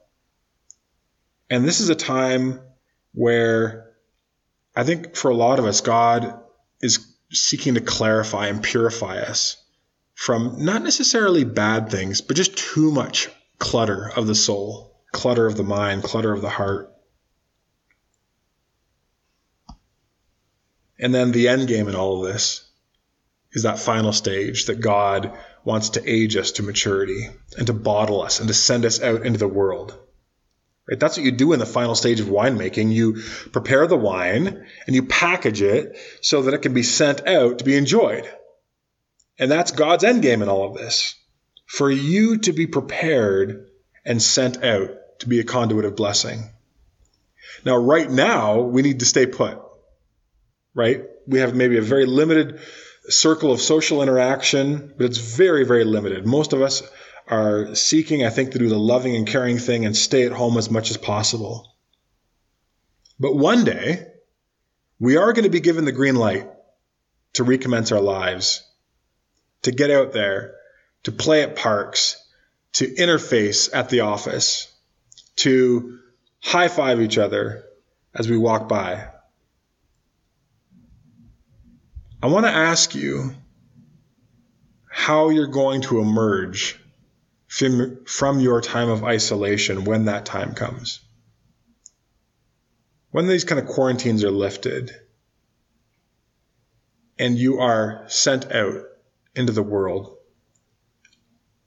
And 1.52 1.68
this 1.68 1.82
is 1.82 1.90
a 1.90 1.96
time 1.96 2.62
where 3.14 3.92
I 4.74 4.86
think 4.86 5.18
for 5.18 5.30
a 5.30 5.36
lot 5.36 5.60
of 5.60 5.66
us, 5.66 5.82
God 5.82 6.40
is 6.80 7.14
seeking 7.30 7.74
to 7.74 7.82
clarify 7.82 8.48
and 8.48 8.64
purify 8.64 9.18
us 9.18 9.62
from 10.16 10.64
not 10.64 10.82
necessarily 10.82 11.44
bad 11.44 11.90
things, 11.90 12.22
but 12.22 12.38
just 12.38 12.56
too 12.58 12.90
much 12.90 13.28
clutter 13.60 14.10
of 14.16 14.28
the 14.28 14.36
soul, 14.36 14.96
clutter 15.12 15.46
of 15.46 15.58
the 15.58 15.64
mind, 15.64 16.04
clutter 16.04 16.32
of 16.32 16.42
the 16.42 16.50
heart. 16.50 16.90
And 20.98 21.14
then 21.14 21.34
the 21.34 21.50
end 21.50 21.68
game 21.68 21.90
in 21.90 21.96
all 21.96 22.26
of 22.26 22.32
this 22.32 22.66
is 23.52 23.64
that 23.64 23.78
final 23.78 24.14
stage 24.14 24.68
that 24.68 24.80
God 24.80 25.38
wants 25.66 25.90
to 25.92 26.10
age 26.10 26.38
us 26.38 26.54
to 26.54 26.64
maturity 26.64 27.28
and 27.58 27.68
to 27.68 27.74
bottle 27.74 28.22
us 28.22 28.40
and 28.40 28.48
to 28.48 28.54
send 28.54 28.86
us 28.86 29.02
out 29.02 29.26
into 29.26 29.40
the 29.40 29.50
world. 29.50 29.98
That's 31.00 31.18
what 31.18 31.26
you 31.26 31.32
do 31.32 31.54
in 31.54 31.60
the 31.60 31.66
final 31.66 31.96
stage 31.96 32.20
of 32.20 32.28
winemaking. 32.28 32.92
You 32.92 33.22
prepare 33.52 33.88
the 33.88 33.98
wine 33.98 34.66
and 34.86 34.96
you 34.96 35.04
package 35.04 35.62
it 35.62 35.98
so 36.22 36.44
that 36.44 36.54
it 36.54 36.62
can 36.62 36.74
be 36.74 36.84
sent 36.84 37.28
out 37.28 37.60
to 37.60 37.64
be 37.64 37.78
enjoyed. 37.78 38.30
And 39.40 39.50
that's 39.50 39.72
God's 39.72 40.04
end 40.04 40.22
game 40.22 40.42
in 40.42 40.50
all 40.50 40.68
of 40.68 40.76
this. 40.76 41.16
For 41.66 41.90
you 41.90 42.40
to 42.40 42.54
be 42.54 42.68
prepared 42.68 43.70
and 44.06 44.22
sent 44.22 44.64
out 44.64 44.92
to 45.20 45.30
be 45.30 45.40
a 45.40 45.46
conduit 45.46 45.86
of 45.86 45.96
blessing. 45.96 46.50
Now, 47.64 47.78
right 47.78 48.10
now, 48.10 48.60
we 48.60 48.82
need 48.82 49.00
to 49.00 49.06
stay 49.06 49.26
put 49.26 49.58
right? 50.74 51.04
We 51.28 51.40
have 51.40 51.56
maybe 51.56 51.78
a 51.78 51.82
very 51.82 52.06
limited 52.06 52.60
circle 53.08 53.52
of 53.52 53.62
social 53.62 54.02
interaction, 54.02 54.94
but 54.98 55.06
it's 55.06 55.18
very, 55.18 55.66
very 55.66 55.84
limited. 55.84 56.26
Most 56.26 56.54
of 56.54 56.62
us 56.62 56.84
are 57.32 57.74
seeking, 57.76 58.26
I 58.26 58.30
think, 58.30 58.52
to 58.52 58.60
do 58.60 58.68
the 58.68 58.78
loving 58.78 59.16
and 59.16 59.26
caring 59.26 59.58
thing 59.58 59.86
and 59.86 59.96
stay 59.96 60.26
at 60.26 60.34
home 60.34 60.58
as 60.58 60.70
much 60.70 60.92
as 60.92 60.98
possible. 60.98 61.74
But 63.18 63.38
one 63.38 63.64
day, 63.64 64.06
we 65.00 65.16
are 65.16 65.32
going 65.32 65.46
to 65.46 65.50
be 65.50 65.62
given 65.62 65.86
the 65.86 65.94
green 65.94 66.16
light 66.16 66.48
to 67.34 67.46
recommence 67.46 67.94
our 67.94 68.02
lives, 68.02 68.68
to 69.62 69.72
get 69.72 69.92
out 69.92 70.12
there, 70.12 70.56
to 71.04 71.14
play 71.14 71.42
at 71.44 71.56
parks, 71.56 72.22
to 72.74 72.86
interface 72.86 73.70
at 73.74 73.90
the 73.90 74.02
office, 74.02 74.70
to 75.38 76.00
high 76.44 76.68
five 76.68 77.00
each 77.00 77.18
other 77.18 77.64
as 78.14 78.30
we 78.30 78.38
walk 78.38 78.68
by. 78.68 79.08
I 82.22 82.28
want 82.28 82.46
to 82.46 82.52
ask 82.52 82.94
you 82.94 83.34
how 84.90 85.30
you're 85.30 85.48
going 85.48 85.82
to 85.84 86.00
emerge 86.00 86.81
from, 87.52 88.06
from 88.06 88.40
your 88.40 88.62
time 88.62 88.88
of 88.88 89.04
isolation 89.04 89.84
when 89.84 90.06
that 90.06 90.26
time 90.26 90.54
comes. 90.54 91.02
When 93.10 93.28
these 93.28 93.44
kind 93.44 93.60
of 93.60 93.68
quarantines 93.68 94.24
are 94.24 94.32
lifted 94.32 94.96
and 97.20 97.38
you 97.38 97.60
are 97.60 98.06
sent 98.08 98.50
out 98.54 98.86
into 99.36 99.52
the 99.52 99.62
world, 99.62 100.16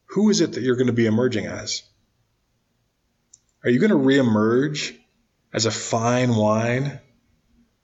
who 0.06 0.30
is 0.30 0.40
it 0.40 0.54
that 0.54 0.62
you're 0.62 0.76
going 0.76 0.86
to 0.86 0.94
be 0.94 1.04
emerging 1.04 1.44
as? 1.44 1.82
Are 3.62 3.68
you 3.68 3.78
going 3.78 3.90
to 3.90 3.96
reemerge 3.96 4.96
as 5.52 5.66
a 5.66 5.70
fine 5.70 6.34
wine 6.34 6.98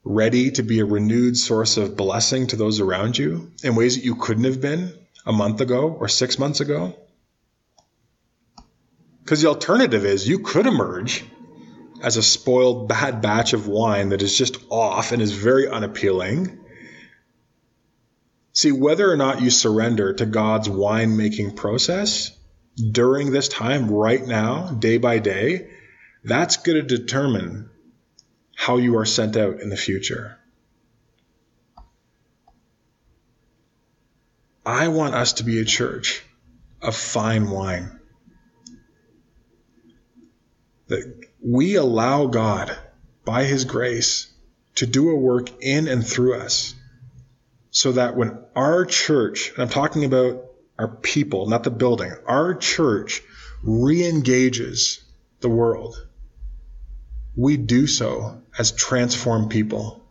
ready 0.03 0.49
to 0.49 0.63
be 0.63 0.79
a 0.79 0.85
renewed 0.85 1.37
source 1.37 1.77
of 1.77 1.95
blessing 1.95 2.47
to 2.47 2.55
those 2.55 2.79
around 2.79 3.15
you 3.15 3.51
in 3.63 3.75
ways 3.75 3.95
that 3.95 4.03
you 4.03 4.15
couldn't 4.15 4.45
have 4.45 4.59
been 4.59 4.91
a 5.23 5.31
month 5.31 5.61
ago 5.61 5.87
or 5.87 6.07
six 6.07 6.39
months 6.39 6.61
ago? 6.61 6.95
Because 9.31 9.43
the 9.43 9.47
alternative 9.47 10.03
is 10.03 10.27
you 10.27 10.39
could 10.39 10.67
emerge 10.67 11.23
as 12.03 12.17
a 12.17 12.21
spoiled 12.21 12.89
bad 12.89 13.21
batch 13.21 13.53
of 13.53 13.65
wine 13.65 14.09
that 14.09 14.21
is 14.21 14.37
just 14.37 14.57
off 14.69 15.13
and 15.13 15.21
is 15.21 15.31
very 15.31 15.69
unappealing. 15.69 16.59
See, 18.51 18.73
whether 18.73 19.09
or 19.09 19.15
not 19.15 19.41
you 19.41 19.49
surrender 19.49 20.11
to 20.15 20.25
God's 20.25 20.67
winemaking 20.67 21.55
process 21.55 22.37
during 22.75 23.31
this 23.31 23.47
time, 23.47 23.89
right 23.89 24.21
now, 24.21 24.67
day 24.67 24.97
by 24.97 25.19
day, 25.19 25.69
that's 26.25 26.57
going 26.57 26.85
to 26.85 26.97
determine 26.97 27.69
how 28.53 28.79
you 28.79 28.97
are 28.97 29.05
sent 29.05 29.37
out 29.37 29.61
in 29.61 29.69
the 29.69 29.77
future. 29.77 30.37
I 34.65 34.89
want 34.89 35.15
us 35.15 35.31
to 35.33 35.45
be 35.45 35.61
a 35.61 35.63
church 35.63 36.21
of 36.81 36.97
fine 36.97 37.49
wine. 37.49 38.00
That 40.91 41.25
we 41.41 41.75
allow 41.75 42.27
God, 42.27 42.77
by 43.23 43.45
His 43.45 43.63
grace, 43.63 44.27
to 44.75 44.85
do 44.85 45.09
a 45.09 45.15
work 45.15 45.49
in 45.63 45.87
and 45.87 46.05
through 46.05 46.35
us 46.35 46.75
so 47.69 47.93
that 47.93 48.17
when 48.17 48.37
our 48.57 48.83
church, 48.83 49.51
and 49.51 49.59
I'm 49.63 49.69
talking 49.69 50.03
about 50.03 50.43
our 50.77 50.89
people, 50.89 51.47
not 51.47 51.63
the 51.63 51.71
building, 51.71 52.13
our 52.25 52.55
church 52.55 53.21
re 53.63 54.05
engages 54.05 55.01
the 55.39 55.47
world, 55.47 55.95
we 57.37 57.55
do 57.55 57.87
so 57.87 58.41
as 58.59 58.73
transformed 58.73 59.49
people. 59.49 60.03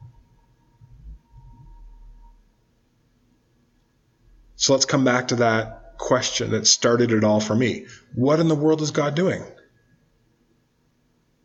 So 4.56 4.72
let's 4.72 4.86
come 4.86 5.04
back 5.04 5.28
to 5.28 5.36
that 5.36 5.98
question 5.98 6.52
that 6.52 6.66
started 6.66 7.12
it 7.12 7.24
all 7.24 7.40
for 7.40 7.54
me. 7.54 7.86
What 8.14 8.40
in 8.40 8.48
the 8.48 8.54
world 8.54 8.80
is 8.80 8.90
God 8.90 9.14
doing? 9.14 9.44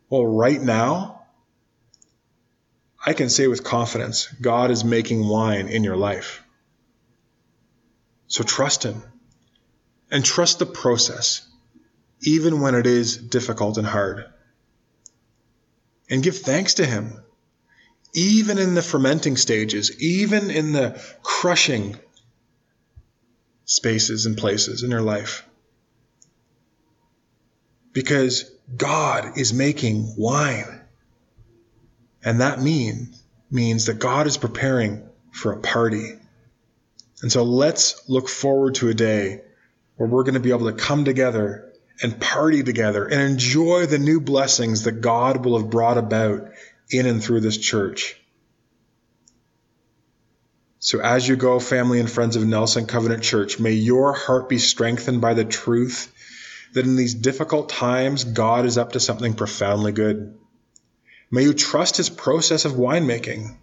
Well, 0.08 0.26
right 0.26 0.60
now, 0.60 1.22
I 3.04 3.12
can 3.12 3.28
say 3.28 3.46
with 3.46 3.64
confidence, 3.64 4.28
God 4.40 4.70
is 4.70 4.84
making 4.84 5.26
wine 5.26 5.68
in 5.68 5.84
your 5.84 5.96
life. 5.96 6.42
So 8.28 8.42
trust 8.42 8.84
Him 8.84 9.02
and 10.10 10.24
trust 10.24 10.58
the 10.58 10.66
process, 10.66 11.46
even 12.20 12.60
when 12.60 12.74
it 12.74 12.86
is 12.86 13.16
difficult 13.16 13.78
and 13.78 13.86
hard. 13.86 14.26
And 16.08 16.22
give 16.22 16.38
thanks 16.38 16.74
to 16.74 16.86
Him, 16.86 17.22
even 18.14 18.58
in 18.58 18.74
the 18.74 18.82
fermenting 18.82 19.36
stages, 19.36 20.00
even 20.00 20.50
in 20.50 20.72
the 20.72 21.00
crushing 21.22 21.98
spaces 23.64 24.26
and 24.26 24.36
places 24.36 24.84
in 24.84 24.90
your 24.90 25.02
life. 25.02 25.44
Because 27.92 28.50
God 28.74 29.38
is 29.38 29.52
making 29.52 30.14
wine. 30.16 30.80
And 32.24 32.40
that 32.40 32.60
mean, 32.60 33.14
means 33.50 33.86
that 33.86 33.98
God 33.98 34.26
is 34.26 34.36
preparing 34.36 35.08
for 35.30 35.52
a 35.52 35.60
party. 35.60 36.14
And 37.22 37.30
so 37.30 37.44
let's 37.44 38.08
look 38.08 38.28
forward 38.28 38.76
to 38.76 38.88
a 38.88 38.94
day 38.94 39.42
where 39.96 40.08
we're 40.08 40.24
going 40.24 40.34
to 40.34 40.40
be 40.40 40.50
able 40.50 40.70
to 40.70 40.76
come 40.76 41.04
together 41.04 41.72
and 42.02 42.20
party 42.20 42.62
together 42.62 43.06
and 43.06 43.20
enjoy 43.20 43.86
the 43.86 43.98
new 43.98 44.20
blessings 44.20 44.82
that 44.82 45.00
God 45.00 45.44
will 45.44 45.58
have 45.58 45.70
brought 45.70 45.98
about 45.98 46.50
in 46.90 47.06
and 47.06 47.22
through 47.22 47.40
this 47.40 47.56
church. 47.56 48.20
So 50.78 51.00
as 51.00 51.26
you 51.26 51.36
go, 51.36 51.58
family 51.58 52.00
and 52.00 52.10
friends 52.10 52.36
of 52.36 52.46
Nelson 52.46 52.86
Covenant 52.86 53.22
Church, 53.22 53.58
may 53.58 53.72
your 53.72 54.12
heart 54.12 54.48
be 54.48 54.58
strengthened 54.58 55.20
by 55.20 55.34
the 55.34 55.44
truth 55.44 56.12
that 56.72 56.84
in 56.84 56.96
these 56.96 57.14
difficult 57.14 57.68
times, 57.68 58.24
God 58.24 58.66
is 58.66 58.78
up 58.78 58.92
to 58.92 59.00
something 59.00 59.34
profoundly 59.34 59.92
good. 59.92 60.38
May 61.30 61.42
you 61.42 61.54
trust 61.54 61.96
his 61.96 62.08
process 62.08 62.64
of 62.64 62.72
winemaking, 62.72 63.56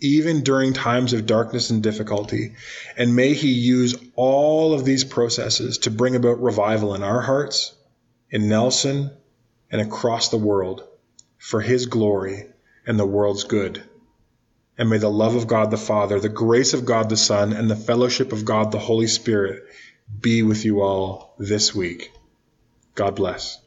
even 0.00 0.42
during 0.42 0.72
times 0.72 1.12
of 1.12 1.26
darkness 1.26 1.70
and 1.70 1.82
difficulty, 1.82 2.54
and 2.96 3.16
may 3.16 3.34
he 3.34 3.52
use 3.52 3.94
all 4.14 4.74
of 4.74 4.84
these 4.84 5.04
processes 5.04 5.78
to 5.78 5.90
bring 5.90 6.16
about 6.16 6.42
revival 6.42 6.94
in 6.94 7.02
our 7.02 7.20
hearts, 7.20 7.74
in 8.30 8.48
Nelson, 8.48 9.10
and 9.70 9.80
across 9.80 10.28
the 10.28 10.36
world 10.36 10.84
for 11.38 11.60
his 11.60 11.86
glory 11.86 12.46
and 12.86 12.98
the 12.98 13.06
world's 13.06 13.44
good. 13.44 13.82
And 14.78 14.90
may 14.90 14.98
the 14.98 15.10
love 15.10 15.34
of 15.34 15.46
God 15.46 15.70
the 15.70 15.76
Father, 15.76 16.18
the 16.18 16.28
grace 16.28 16.74
of 16.74 16.84
God 16.84 17.08
the 17.08 17.16
Son, 17.16 17.52
and 17.52 17.70
the 17.70 17.76
fellowship 17.76 18.32
of 18.32 18.44
God 18.44 18.72
the 18.72 18.78
Holy 18.78 19.06
Spirit 19.06 19.62
be 20.20 20.42
with 20.42 20.64
you 20.64 20.82
all 20.82 21.34
this 21.38 21.74
week. 21.74 22.10
God 22.94 23.16
bless. 23.16 23.61